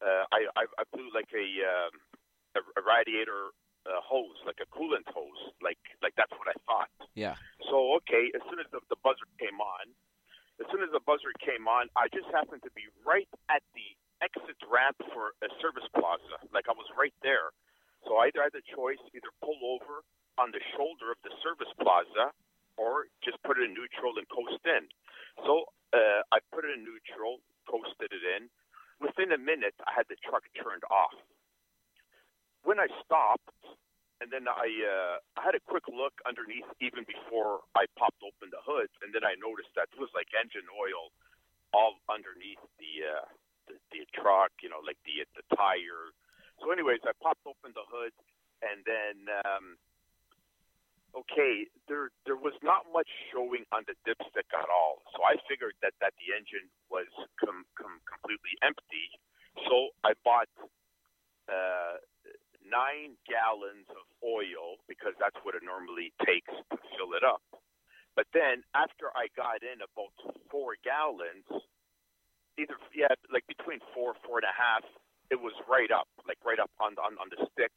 [0.03, 1.93] uh, I, I I blew like a um,
[2.55, 3.51] a, a radiator
[3.85, 6.91] uh, hose, like a coolant hose, like like that's what I thought.
[7.13, 7.35] Yeah.
[7.69, 9.85] So okay, as soon as the, the buzzer came on,
[10.59, 13.87] as soon as the buzzer came on, I just happened to be right at the
[14.23, 16.39] exit ramp for a service plaza.
[16.55, 17.51] Like I was right there.
[18.07, 20.05] So I either had the choice either pull over
[20.37, 22.31] on the shoulder of the service plaza
[22.77, 24.87] or just put it in neutral and coast in.
[25.43, 28.47] So uh, I put it in neutral, coasted it in.
[29.03, 31.15] Within a minute, I had the truck turned off.
[32.63, 33.51] When I stopped,
[34.23, 38.47] and then I uh, I had a quick look underneath even before I popped open
[38.49, 41.11] the hood, and then I noticed that it was like engine oil
[41.75, 43.27] all underneath the uh,
[43.67, 46.15] the, the truck, you know, like the the tire.
[46.63, 48.15] So, anyways, I popped open the hood,
[48.63, 49.75] and then um,
[51.15, 55.01] okay, there there was not much showing on the dipstick at all.
[55.15, 57.07] So I figured that that the engine was
[57.39, 59.07] com- com- completely empty.
[59.67, 60.51] So I bought
[61.47, 61.97] uh,
[62.65, 67.43] nine gallons of oil because that's what it normally takes to fill it up.
[68.15, 70.15] But then after I got in about
[70.51, 71.47] four gallons,
[72.59, 74.83] either yeah, like between four, four and a half.
[75.31, 77.73] It was right up, like right up on on, on the stick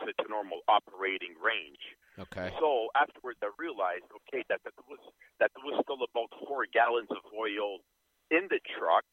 [0.00, 1.82] to, to normal operating range.
[2.14, 2.50] Okay.
[2.62, 5.02] So afterwards, I realized, okay, that that was
[5.42, 7.82] that there was still about four gallons of oil
[8.30, 9.06] in the truck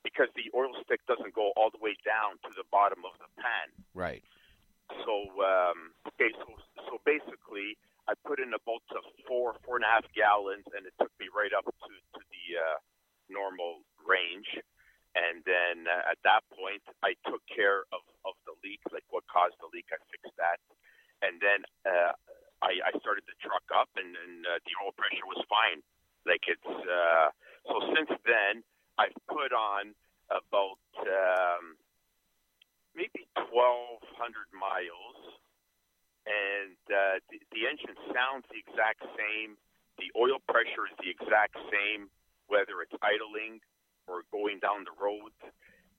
[0.00, 3.28] because the oil stick doesn't go all the way down to the bottom of the
[3.36, 3.68] pan.
[3.92, 4.24] Right.
[5.04, 6.48] So um, okay, so
[6.88, 7.76] so basically,
[8.08, 11.28] I put in about uh, four four and a half gallons, and it took me
[11.28, 12.76] right up to to the uh,
[13.28, 14.48] normal range.
[15.14, 19.22] And then uh, at that point, I took care of, of the leak, like what
[19.30, 19.86] caused the leak.
[19.94, 20.58] I fixed that.
[21.24, 22.12] And then uh,
[22.60, 25.80] I, I started the truck up, and, and uh, the oil pressure was fine.
[26.28, 27.32] Like it's uh,
[27.68, 28.60] so since then,
[29.00, 29.96] I've put on
[30.28, 31.80] about um,
[32.92, 34.00] maybe 1,200
[34.52, 35.18] miles,
[36.24, 39.56] and uh, the, the engine sounds the exact same.
[39.96, 42.08] The oil pressure is the exact same,
[42.48, 43.60] whether it's idling
[44.08, 45.32] or going down the road.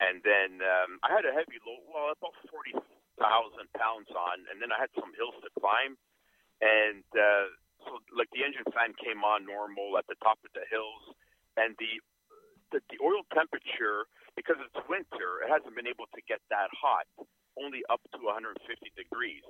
[0.01, 2.35] And then um, I had a heavy load, well, about
[3.17, 5.95] 40,000 pounds on, and then I had some hills to climb.
[6.63, 7.47] And uh,
[7.83, 11.15] so, like, the engine fan came on normal at the top of the hills,
[11.55, 11.99] and the,
[12.71, 17.07] the, the oil temperature, because it's winter, it hasn't been able to get that hot,
[17.59, 18.59] only up to 150
[18.95, 19.47] degrees.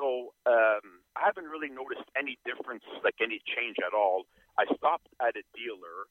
[0.00, 4.24] So um, I haven't really noticed any difference, like any change at all.
[4.56, 6.08] I stopped at a dealer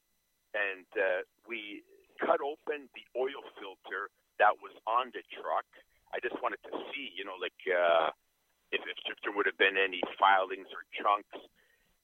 [0.54, 1.82] and uh, we
[2.22, 5.66] cut open the oil filter that was on the truck.
[6.14, 8.14] I just wanted to see, you know, like uh,
[8.70, 11.34] if, if there would have been any filings or chunks.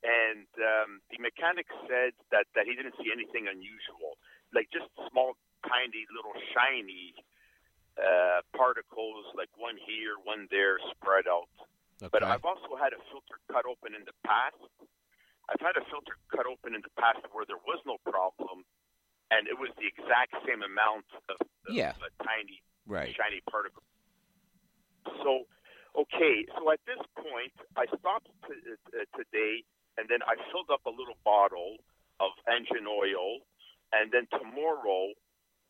[0.02, 4.18] And um, the mechanic said that, that he didn't see anything unusual,
[4.50, 7.14] like just small, tiny, little shiny
[8.00, 11.52] uh, particles, like one here, one there, spread out.
[12.00, 12.08] Okay.
[12.10, 14.56] But I've also had a filter cut open in the past
[15.50, 18.62] I've had a filter cut open in the past where there was no problem,
[19.34, 21.98] and it was the exact same amount of, of Yeah.
[21.98, 23.14] a tiny, Right.
[23.18, 23.82] shiny particle.
[25.22, 25.46] So,
[25.96, 29.64] okay, so at this point, I stopped t- uh, today,
[29.98, 31.80] and then I filled up a little bottle
[32.20, 33.40] of engine oil,
[33.92, 35.12] and then tomorrow,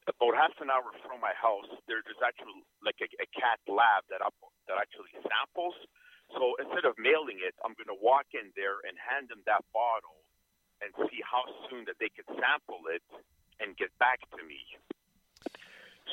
[0.08, 4.02] about half an hour from my house, there, there's actually like a, a cat lab
[4.10, 4.34] that up,
[4.66, 5.76] that actually samples.
[6.34, 9.62] So instead of mailing it, I'm going to walk in there and hand them that
[9.74, 10.22] bottle
[10.80, 13.04] and see how soon that they can sample it
[13.60, 14.62] and get back to me.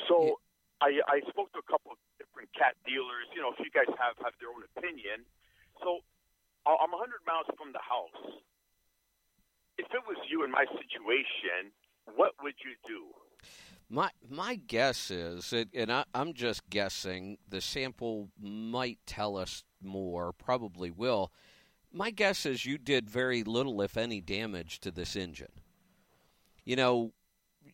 [0.06, 0.38] So
[0.80, 3.26] I, I spoke to a couple of different cat dealers.
[3.34, 5.26] You know, if you guys have have their own opinion.
[5.82, 6.00] So
[6.66, 8.42] I'm 100 miles from the house.
[9.78, 11.70] If it was you in my situation,
[12.14, 13.06] what would you do?
[13.90, 19.64] My my guess is, it, and I, I'm just guessing, the sample might tell us
[19.82, 20.32] more.
[20.32, 21.32] Probably will.
[21.90, 25.52] My guess is you did very little, if any, damage to this engine.
[26.64, 27.12] You know,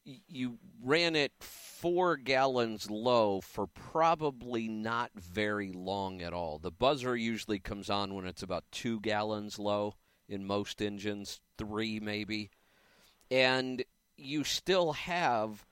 [0.04, 6.58] you ran it four gallons low for probably not very long at all.
[6.58, 9.94] The buzzer usually comes on when it's about two gallons low
[10.28, 12.50] in most engines, three maybe,
[13.30, 13.84] and
[14.16, 15.66] you still have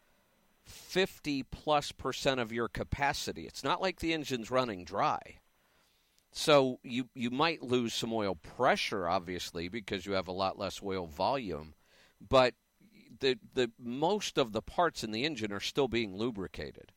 [0.64, 3.46] 50 plus percent of your capacity.
[3.46, 5.38] It's not like the engine's running dry.
[6.32, 10.82] So you you might lose some oil pressure obviously because you have a lot less
[10.82, 11.74] oil volume,
[12.26, 12.54] but
[13.20, 16.92] the the most of the parts in the engine are still being lubricated.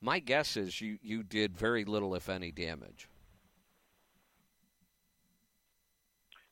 [0.00, 3.08] My guess is you you did very little if any damage.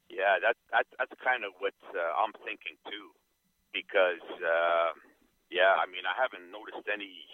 [0.08, 3.12] Yeah, that, that that's kind of what uh, I'm thinking too,
[3.72, 4.90] because uh,
[5.50, 7.28] yeah, I mean I haven't noticed any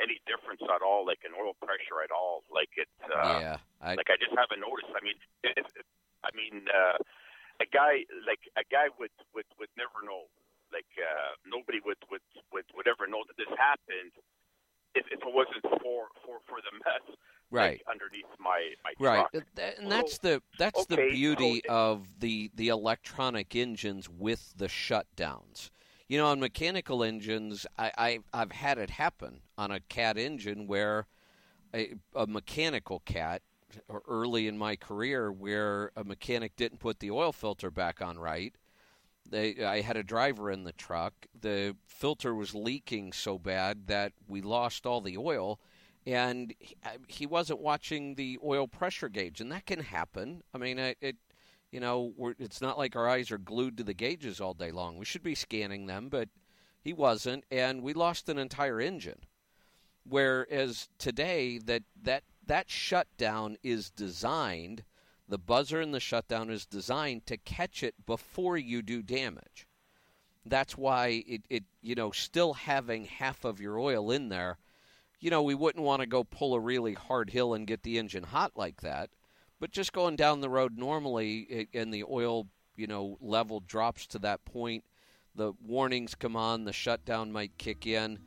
[0.00, 2.42] any difference at all, like in oil pressure at all.
[2.50, 4.90] Like it, uh, yeah, I, like I just haven't noticed.
[4.92, 5.86] I mean, if, if,
[6.24, 6.98] I mean, uh,
[7.60, 10.26] a guy like a guy would would would never know.
[10.74, 14.10] Like uh, nobody would would would would ever know that this happened
[14.94, 17.06] if, if it wasn't for for for the mess
[17.50, 17.78] right.
[17.78, 22.50] like, underneath my my Right, th- and that's the that's the beauty so- of the
[22.54, 25.70] the electronic engines with the shutdowns.
[26.08, 30.66] You know, on mechanical engines, I, I I've had it happen on a cat engine
[30.66, 31.06] where
[31.74, 33.42] a, a mechanical cat
[34.06, 38.54] early in my career where a mechanic didn't put the oil filter back on right.
[39.28, 41.14] They, I had a driver in the truck.
[41.40, 45.60] The filter was leaking so bad that we lost all the oil,
[46.06, 50.42] and he, uh, he wasn't watching the oil pressure gauge, and that can happen.
[50.52, 51.16] I mean, it, it
[51.70, 54.96] you know, it's not like our eyes are glued to the gauges all day long.
[54.96, 56.28] We should be scanning them, but
[56.80, 59.20] he wasn't, and we lost an entire engine.
[60.06, 64.84] Whereas today, that that that shutdown is designed,
[65.28, 69.66] the buzzer in the shutdown is designed to catch it before you do damage.
[70.46, 74.58] That's why it, it you know still having half of your oil in there,
[75.20, 77.98] you know we wouldn't want to go pull a really hard hill and get the
[77.98, 79.10] engine hot like that.
[79.58, 82.46] But just going down the road normally, and the oil
[82.76, 84.84] you know level drops to that point,
[85.34, 88.18] the warnings come on, the shutdown might kick in.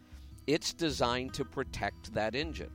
[0.47, 2.71] It's designed to protect that engine,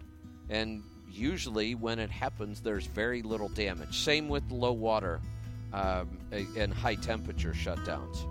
[0.49, 4.03] and usually when it happens, there's very little damage.
[4.03, 5.21] Same with low water
[5.73, 6.09] um,
[6.57, 8.27] and high temperature shutdowns.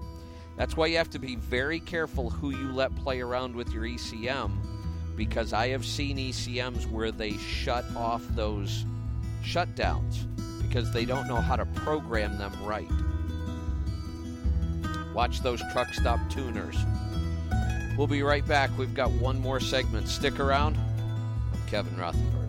[0.57, 3.84] That's why you have to be very careful who you let play around with your
[3.84, 4.51] ECM
[5.15, 8.86] because I have seen ECMs where they shut off those
[9.43, 10.25] shutdowns
[10.61, 12.89] because they don't know how to program them right.
[15.13, 16.77] Watch those truck stop tuners.
[17.97, 18.69] We'll be right back.
[18.77, 20.07] We've got one more segment.
[20.07, 20.77] Stick around.
[21.53, 22.40] I'm Kevin Rutherford.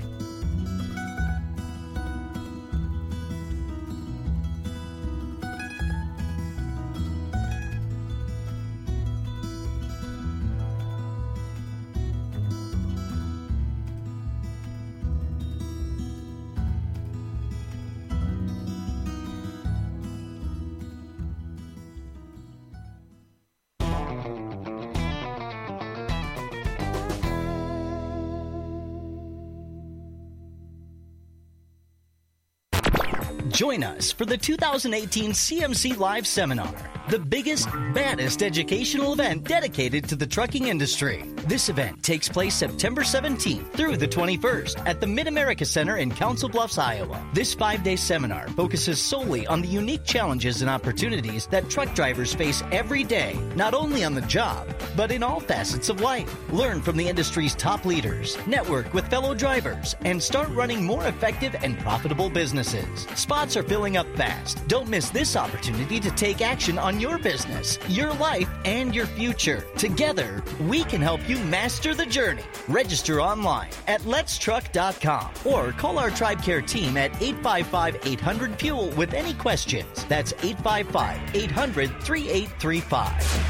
[34.10, 36.74] For the 2018 CMC Live Seminar,
[37.08, 41.24] the biggest, baddest educational event dedicated to the trucking industry.
[41.46, 46.10] This event takes place September 17th through the 21st at the Mid America Center in
[46.10, 47.22] Council Bluffs, Iowa.
[47.34, 52.34] This five day seminar focuses solely on the unique challenges and opportunities that truck drivers
[52.34, 56.34] face every day, not only on the job, but in all facets of life.
[56.52, 61.54] Learn from the industry's top leaders, network with fellow drivers, and start running more effective
[61.62, 63.02] and profitable businesses.
[63.16, 64.66] Spots are filling up fast.
[64.68, 69.66] Don't miss this opportunity to take action on your business, your life, and your future.
[69.76, 72.44] Together, we can help you master the journey.
[72.68, 79.12] Register online at letstruck.com or call our Tribe Care team at 855 800 Fuel with
[79.12, 80.06] any questions.
[80.08, 83.48] That's 855 800 3835.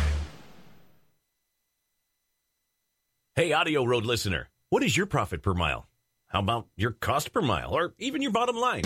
[3.35, 5.87] Hey, Audio Road listener, what is your profit per mile?
[6.27, 8.85] How about your cost per mile or even your bottom line?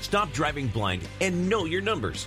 [0.00, 2.26] Stop driving blind and know your numbers.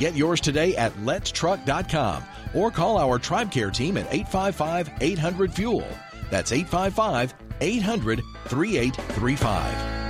[0.00, 2.24] Get yours today at letstruck.com
[2.54, 5.86] or call our Tribe Care team at 855 800 Fuel.
[6.30, 10.09] That's 855 800 3835.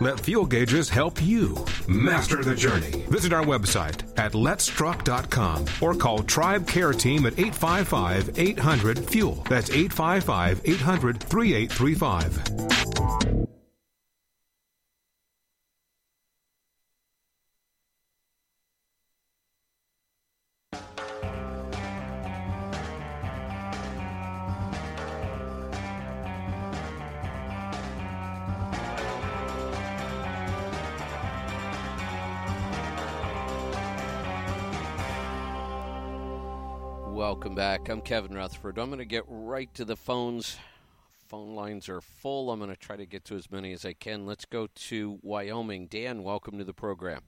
[0.00, 1.56] Let Fuel Gauges help you
[1.88, 2.90] master the journey.
[3.08, 9.34] Visit our website at letstruck.com or call Tribe Care Team at 855 800 FUEL.
[9.48, 13.37] That's 855 800 3835.
[37.58, 37.88] Back.
[37.88, 38.78] I'm Kevin Rutherford.
[38.78, 40.58] I'm going to get right to the phones.
[41.26, 42.52] Phone lines are full.
[42.52, 44.26] I'm going to try to get to as many as I can.
[44.26, 45.88] Let's go to Wyoming.
[45.88, 47.22] Dan, welcome to the program.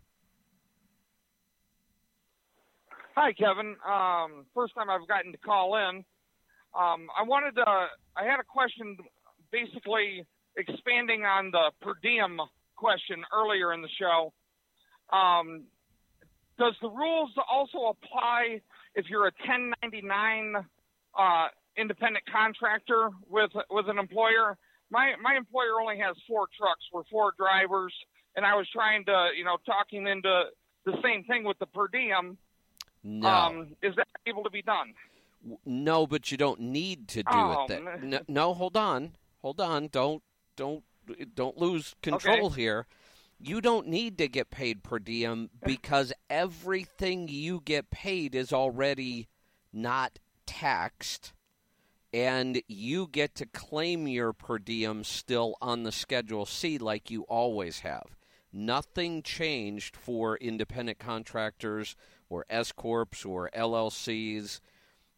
[3.16, 3.74] Hi, Kevin.
[3.84, 6.04] Um, first time I've gotten to call in.
[6.78, 7.64] Um, I wanted to.
[7.66, 8.98] I had a question,
[9.50, 10.24] basically
[10.56, 12.38] expanding on the per diem
[12.76, 14.32] question earlier in the show.
[15.12, 15.64] Um,
[16.56, 18.60] does the rules also apply
[18.94, 20.54] if you're a 1099
[21.18, 24.56] uh, independent contractor with with an employer?
[24.90, 26.82] My my employer only has four trucks.
[26.92, 27.94] We're four drivers,
[28.36, 30.44] and I was trying to, you know, talking into
[30.84, 32.36] the same thing with the per diem.
[33.02, 33.28] No.
[33.28, 34.92] Um, is that able to be done?
[35.64, 37.68] No, but you don't need to do Oh, it.
[37.68, 39.88] That, no, no, hold on, hold on.
[39.88, 40.22] Don't
[40.56, 40.82] don't
[41.34, 42.60] don't lose control Okay.
[42.60, 42.86] here.
[43.42, 49.28] You don't need to get paid per diem because everything you get paid is already
[49.72, 51.32] not taxed,
[52.12, 57.22] and you get to claim your per diem still on the Schedule C like you
[57.22, 58.16] always have.
[58.52, 61.96] Nothing changed for independent contractors
[62.28, 64.60] or S corps or LLCs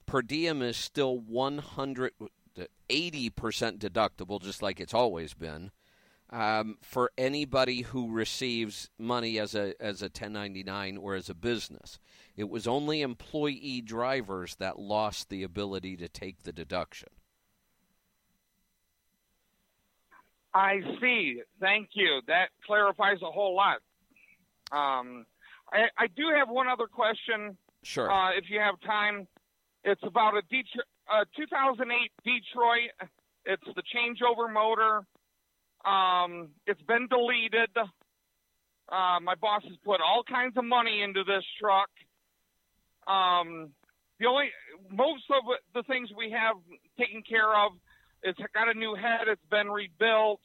[0.06, 2.10] per diem is still 180%
[2.90, 5.70] deductible, just like it's always been,
[6.32, 11.98] um, for anybody who receives money as a as a 1099 or as a business.
[12.36, 17.10] It was only employee drivers that lost the ability to take the deduction.
[20.54, 21.42] I see.
[21.60, 22.20] Thank you.
[22.26, 23.76] That clarifies a whole lot.
[24.70, 25.26] Um,
[25.70, 27.56] I, I do have one other question.
[27.82, 28.10] Sure.
[28.10, 29.26] Uh, if you have time,
[29.84, 33.10] it's about a Detro- uh, 2008 Detroit.
[33.44, 35.04] It's the changeover motor.
[35.84, 37.70] Um, it's been deleted.
[37.76, 41.90] Uh, my boss has put all kinds of money into this truck.
[43.06, 43.70] Um,
[44.20, 44.50] the only
[44.90, 45.42] most of
[45.74, 46.56] the things we have
[46.98, 47.72] taken care of,
[48.22, 49.26] it's got a new head.
[49.26, 50.40] It's been rebuilt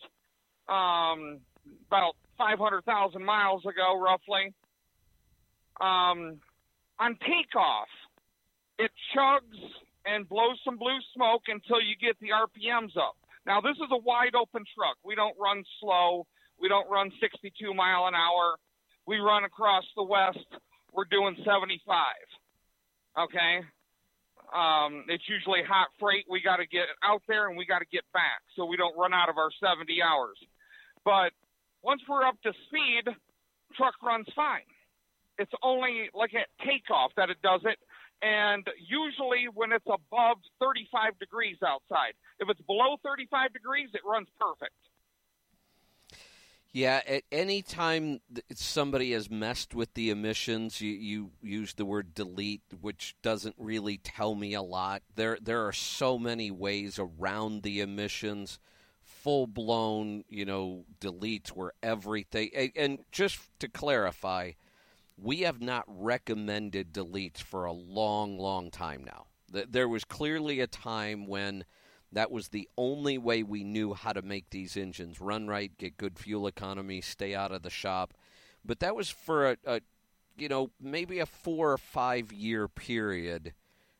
[0.67, 1.39] um,
[1.87, 4.53] about 500,000 miles ago, roughly.
[5.79, 6.39] Um,
[6.99, 7.89] on takeoff,
[8.79, 9.59] it chugs
[10.05, 13.17] and blows some blue smoke until you get the RPMs up.
[13.47, 14.97] Now, this is a wide open truck.
[15.05, 16.27] We don't run slow.
[16.59, 18.59] We don't run 62 mile an hour.
[19.07, 20.43] We run across the west.
[20.91, 21.79] We're doing 75.
[23.17, 23.63] Okay.
[24.51, 26.25] Um, it's usually hot freight.
[26.29, 28.97] We got to get out there and we got to get back so we don't
[28.97, 30.37] run out of our 70 hours.
[31.05, 31.31] But
[31.83, 33.07] once we're up to speed,
[33.77, 34.67] truck runs fine.
[35.39, 37.79] It's only like at takeoff that it does it,
[38.21, 42.13] and usually when it's above 35 degrees outside.
[42.39, 44.73] If it's below 35 degrees, it runs perfect.
[46.73, 48.19] Yeah, at any time
[48.53, 53.97] somebody has messed with the emissions, you, you use the word delete, which doesn't really
[53.97, 55.01] tell me a lot.
[55.15, 58.59] There there are so many ways around the emissions,
[59.01, 62.51] full blown, you know, deletes where everything.
[62.53, 64.51] And, and just to clarify,
[65.17, 69.25] we have not recommended deletes for a long, long time now.
[69.49, 71.65] There was clearly a time when
[72.11, 75.97] that was the only way we knew how to make these engines run right, get
[75.97, 78.13] good fuel economy, stay out of the shop.
[78.63, 79.81] But that was for a, a
[80.37, 83.53] you know, maybe a four or five year period.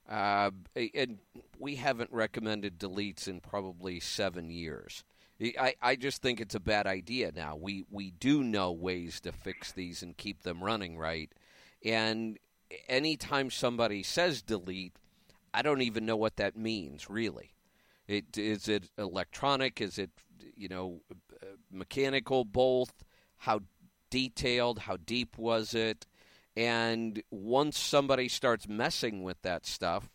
[0.07, 0.51] Uh,
[0.93, 1.17] and
[1.57, 5.03] we haven't recommended deletes in probably seven years.
[5.41, 7.55] I, I just think it's a bad idea now.
[7.55, 11.31] We we do know ways to fix these and keep them running right.
[11.85, 12.39] And
[12.89, 14.95] anytime somebody says delete,
[15.53, 17.51] I don't even know what that means really.
[18.07, 19.79] It is it electronic?
[19.79, 20.09] Is it
[20.55, 21.01] you know
[21.71, 22.43] mechanical?
[22.43, 23.03] Both.
[23.37, 23.61] How
[24.09, 24.79] detailed?
[24.79, 26.07] How deep was it?
[26.55, 30.09] And once somebody starts messing with that stuff,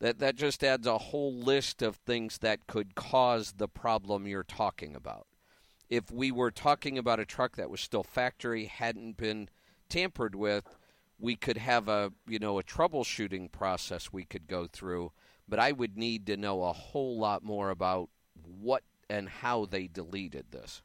[0.00, 4.42] that that just adds a whole list of things that could cause the problem you're
[4.42, 5.26] talking about.
[5.88, 9.48] If we were talking about a truck that was still factory, hadn't been
[9.88, 10.76] tampered with,
[11.18, 15.12] we could have a you know a troubleshooting process we could go through.
[15.48, 18.10] But I would need to know a whole lot more about
[18.42, 20.82] what and how they deleted this.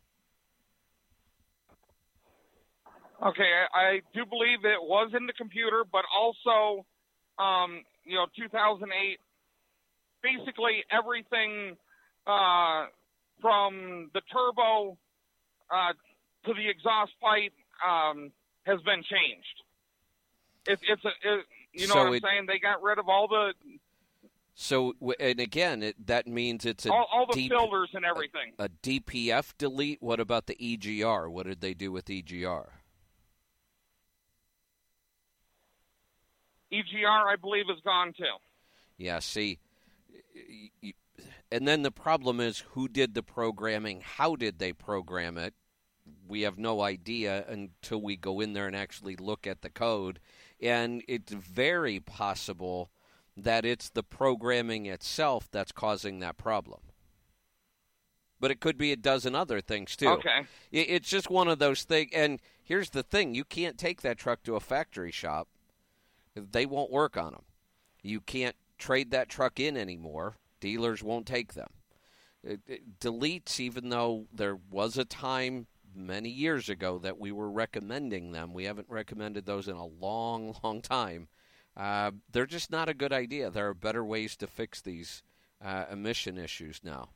[3.24, 6.86] Okay, I, I do believe it was in the computer, but also,
[7.38, 9.20] um, you know, 2008.
[10.24, 11.76] Basically, everything
[12.28, 12.86] uh,
[13.41, 14.97] from the turbo
[15.72, 15.93] uh,
[16.45, 17.54] to the exhaust pipe
[17.88, 18.32] um,
[18.66, 19.64] has been changed.
[20.68, 22.45] It, it's a, it, you know So what I'm saying?
[22.47, 23.54] They got rid of all the
[24.54, 28.54] So, and again, it, that means it's a all, all the deep, filters and everything.
[28.60, 30.04] a DPF delete.
[30.04, 31.32] What about the EGR?
[31.32, 32.68] What did they do with EGR?
[36.72, 38.38] EGR, I believe, is gone too.
[38.98, 39.60] Yeah, see,
[41.52, 44.02] and then the problem is who did the programming?
[44.02, 45.54] How did they program it?
[46.28, 50.20] We have no idea until we go in there and actually look at the code.
[50.62, 52.90] And it's very possible
[53.36, 56.80] that it's the programming itself that's causing that problem.
[58.40, 60.08] But it could be a dozen other things too.
[60.08, 60.46] Okay.
[60.72, 62.12] It's just one of those things.
[62.14, 65.48] And here's the thing: you can't take that truck to a factory shop;
[66.36, 67.44] they won't work on them.
[68.02, 70.38] You can't trade that truck in anymore.
[70.60, 71.70] Dealers won't take them.
[72.44, 77.52] It, it deletes, even though there was a time many years ago that we were
[77.52, 78.54] recommending them.
[78.54, 81.28] We haven't recommended those in a long, long time.
[81.76, 83.50] Uh, they're just not a good idea.
[83.50, 85.24] There are better ways to fix these
[85.64, 87.10] uh, emission issues now.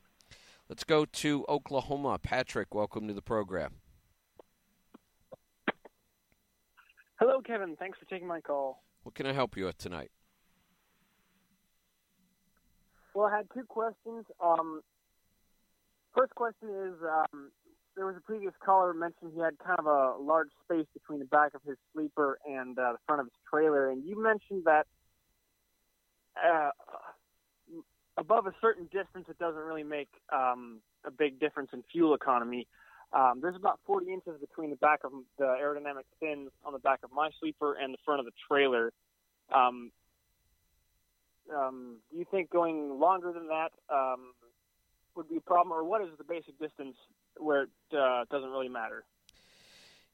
[0.69, 2.17] Let's go to Oklahoma.
[2.19, 3.75] Patrick, welcome to the program.
[7.19, 7.75] Hello, Kevin.
[7.77, 8.83] Thanks for taking my call.
[9.05, 10.09] What can I help you with tonight?
[13.13, 14.25] Well, I had two questions.
[14.43, 14.81] Um,
[16.17, 17.51] first question is um,
[17.95, 21.25] there was a previous caller mentioned he had kind of a large space between the
[21.25, 24.87] back of his sleeper and uh, the front of his trailer, and you mentioned that
[26.43, 26.71] uh,
[28.17, 32.67] above a certain distance, it doesn't really make um, a big difference in fuel economy.
[33.13, 36.99] Um, there's about 40 inches between the back of the aerodynamic fins on the back
[37.03, 38.91] of my sleeper and the front of the trailer.
[39.53, 39.91] Um,
[41.55, 44.33] um, do you think going longer than that um,
[45.15, 46.95] would be a problem, or what is the basic distance
[47.37, 49.03] where it uh, doesn't really matter?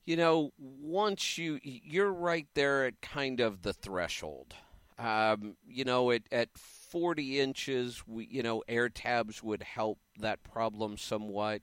[0.06, 4.56] You know, once you you're right there at kind of the threshold.
[4.98, 10.44] Um, you know, at at 40 inches, we, you know, air tabs would help that
[10.44, 11.62] problem somewhat.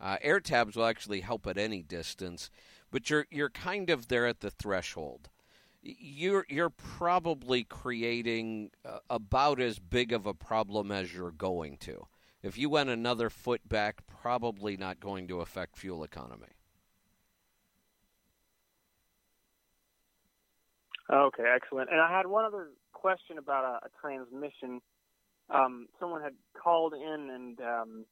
[0.00, 2.50] Uh, air tabs will actually help at any distance,
[2.90, 5.30] but you're you're kind of there at the threshold.
[5.82, 12.06] You're you're probably creating uh, about as big of a problem as you're going to.
[12.42, 16.48] If you went another foot back, probably not going to affect fuel economy.
[21.10, 21.90] Okay, excellent.
[21.90, 24.80] And I had one other question about a, a transmission.
[25.48, 28.04] Um, someone had called in, and um,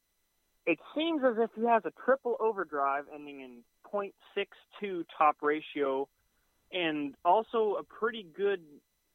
[0.66, 3.58] it seems as if he has a triple overdrive ending in
[3.92, 6.08] .62 top ratio,
[6.72, 8.60] and also a pretty good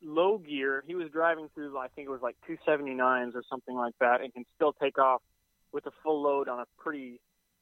[0.01, 0.83] low gear.
[0.87, 4.33] He was driving through, I think it was like 279s or something like that, and
[4.33, 5.21] can still take off
[5.71, 7.19] with a full load on a pretty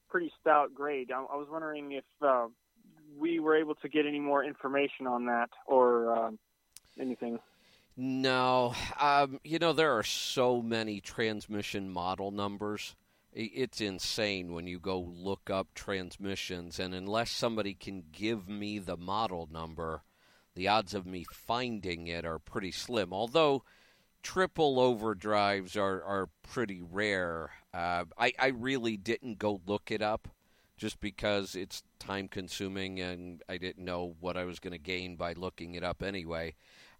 [0.08, 1.10] pretty stout grade.
[1.10, 2.46] I, I was wondering if uh,
[3.18, 6.38] we were able to get any more information on that or um,
[6.98, 7.38] anything.
[7.96, 12.94] No, um, you know there are so many transmission model numbers.
[13.40, 18.96] It's insane when you go look up transmissions, and unless somebody can give me the
[18.96, 20.02] model number,
[20.56, 23.12] the odds of me finding it are pretty slim.
[23.12, 23.62] Although
[24.24, 27.50] triple overdrives are, are pretty rare.
[27.72, 30.26] Uh, I, I really didn't go look it up
[30.76, 35.14] just because it's time consuming and I didn't know what I was going to gain
[35.14, 36.56] by looking it up anyway.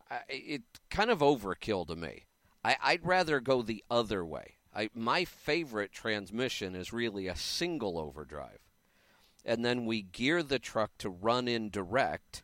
[0.09, 2.27] I, it kind of overkill to me.
[2.65, 4.58] I, I'd rather go the other way.
[4.75, 8.61] I, my favorite transmission is really a single overdrive.
[9.45, 12.43] And then we gear the truck to run in direct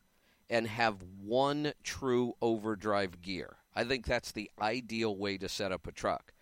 [0.49, 3.57] and have one true overdrive gear.
[3.75, 6.33] I think that's the ideal way to set up a truck.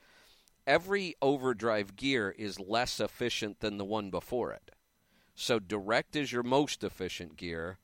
[0.66, 4.70] Every overdrive gear is less efficient than the one before it.
[5.34, 7.78] So direct is your most efficient gear.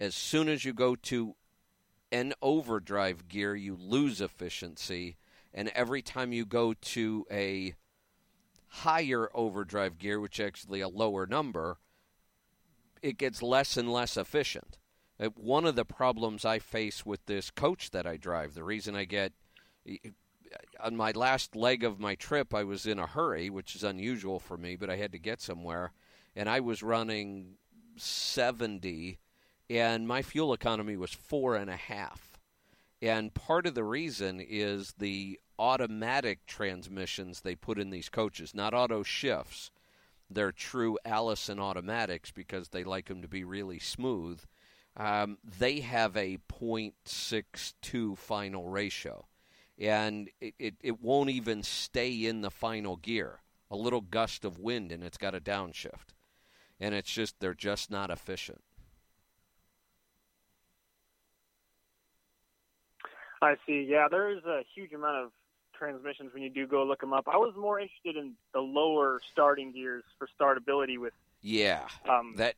[0.00, 1.34] As soon as you go to
[2.10, 5.16] an overdrive gear, you lose efficiency.
[5.54, 7.74] And every time you go to a
[8.68, 11.78] higher overdrive gear, which is actually a lower number,
[13.02, 14.78] it gets less and less efficient.
[15.20, 18.96] Uh, one of the problems I face with this coach that I drive, the reason
[18.96, 19.32] I get
[20.80, 24.38] on my last leg of my trip, I was in a hurry, which is unusual
[24.38, 25.92] for me, but I had to get somewhere,
[26.34, 27.54] and I was running
[27.96, 29.18] 70,
[29.70, 32.33] and my fuel economy was four and a half.
[33.04, 38.74] And part of the reason is the automatic transmissions they put in these coaches, not
[38.74, 39.70] auto shifts.
[40.30, 44.40] They're true Allison automatics because they like them to be really smooth
[44.96, 49.26] um, they have a 0.62 final ratio,
[49.78, 53.40] and it, it, it won't even stay in the final gear.
[53.70, 56.14] A little gust of wind, and it's got a downshift.
[56.78, 58.62] And it's just, they're just not efficient.
[63.44, 63.86] I see.
[63.88, 65.30] Yeah, there is a huge amount of
[65.78, 67.26] transmissions when you do go look them up.
[67.26, 72.54] I was more interested in the lower starting gears for startability with yeah um, that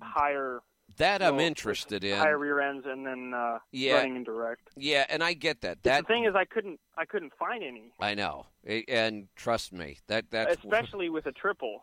[0.00, 0.60] higher
[0.98, 2.16] that I'm interested in.
[2.16, 3.94] Higher rear ends and then uh, yeah.
[3.94, 4.70] running indirect.
[4.76, 5.82] Yeah, and I get that.
[5.82, 7.92] That the thing is, I couldn't, I couldn't find any.
[8.00, 8.46] I know,
[8.88, 11.82] and trust me, that that's especially with a triple.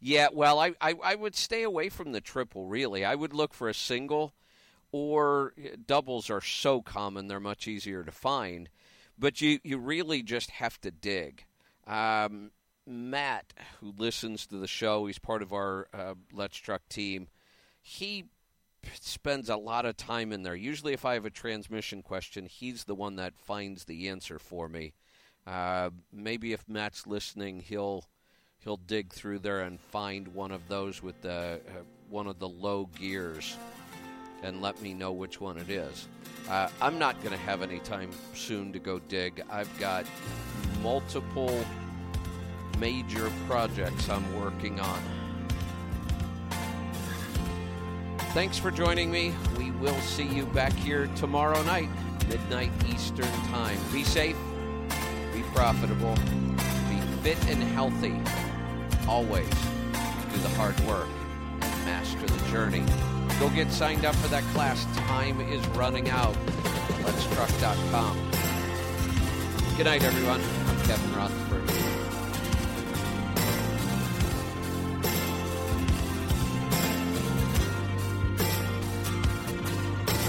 [0.00, 2.66] Yeah, well, I, I I would stay away from the triple.
[2.66, 4.34] Really, I would look for a single,
[4.92, 5.52] or
[5.86, 8.68] doubles are so common they're much easier to find.
[9.18, 11.44] But you, you really just have to dig.
[11.86, 12.50] Um,
[12.86, 17.28] Matt, who listens to the show, he's part of our uh, Let's Truck team.
[17.82, 18.26] He
[19.00, 20.54] spends a lot of time in there.
[20.54, 24.68] Usually, if I have a transmission question, he's the one that finds the answer for
[24.68, 24.94] me.
[25.46, 28.04] Uh, maybe if Matt's listening, he'll
[28.58, 32.48] he'll dig through there and find one of those with the uh, one of the
[32.48, 33.56] low gears
[34.42, 36.08] and let me know which one it is.
[36.48, 39.42] Uh, I'm not going to have any time soon to go dig.
[39.50, 40.06] I've got
[40.82, 41.64] multiple
[42.78, 45.02] major projects I'm working on.
[48.32, 49.34] Thanks for joining me.
[49.56, 51.88] We will see you back here tomorrow night,
[52.28, 53.78] midnight Eastern Time.
[53.92, 54.36] Be safe,
[55.32, 58.20] be profitable, be fit and healthy.
[59.08, 61.08] Always do the hard work
[61.60, 62.84] and master the journey.
[63.38, 64.84] Go get signed up for that class.
[64.96, 66.34] Time is running out.
[67.04, 68.16] Let'sTruck.com.
[69.76, 70.40] Good night, everyone.
[70.40, 71.97] I'm Kevin Rutherford.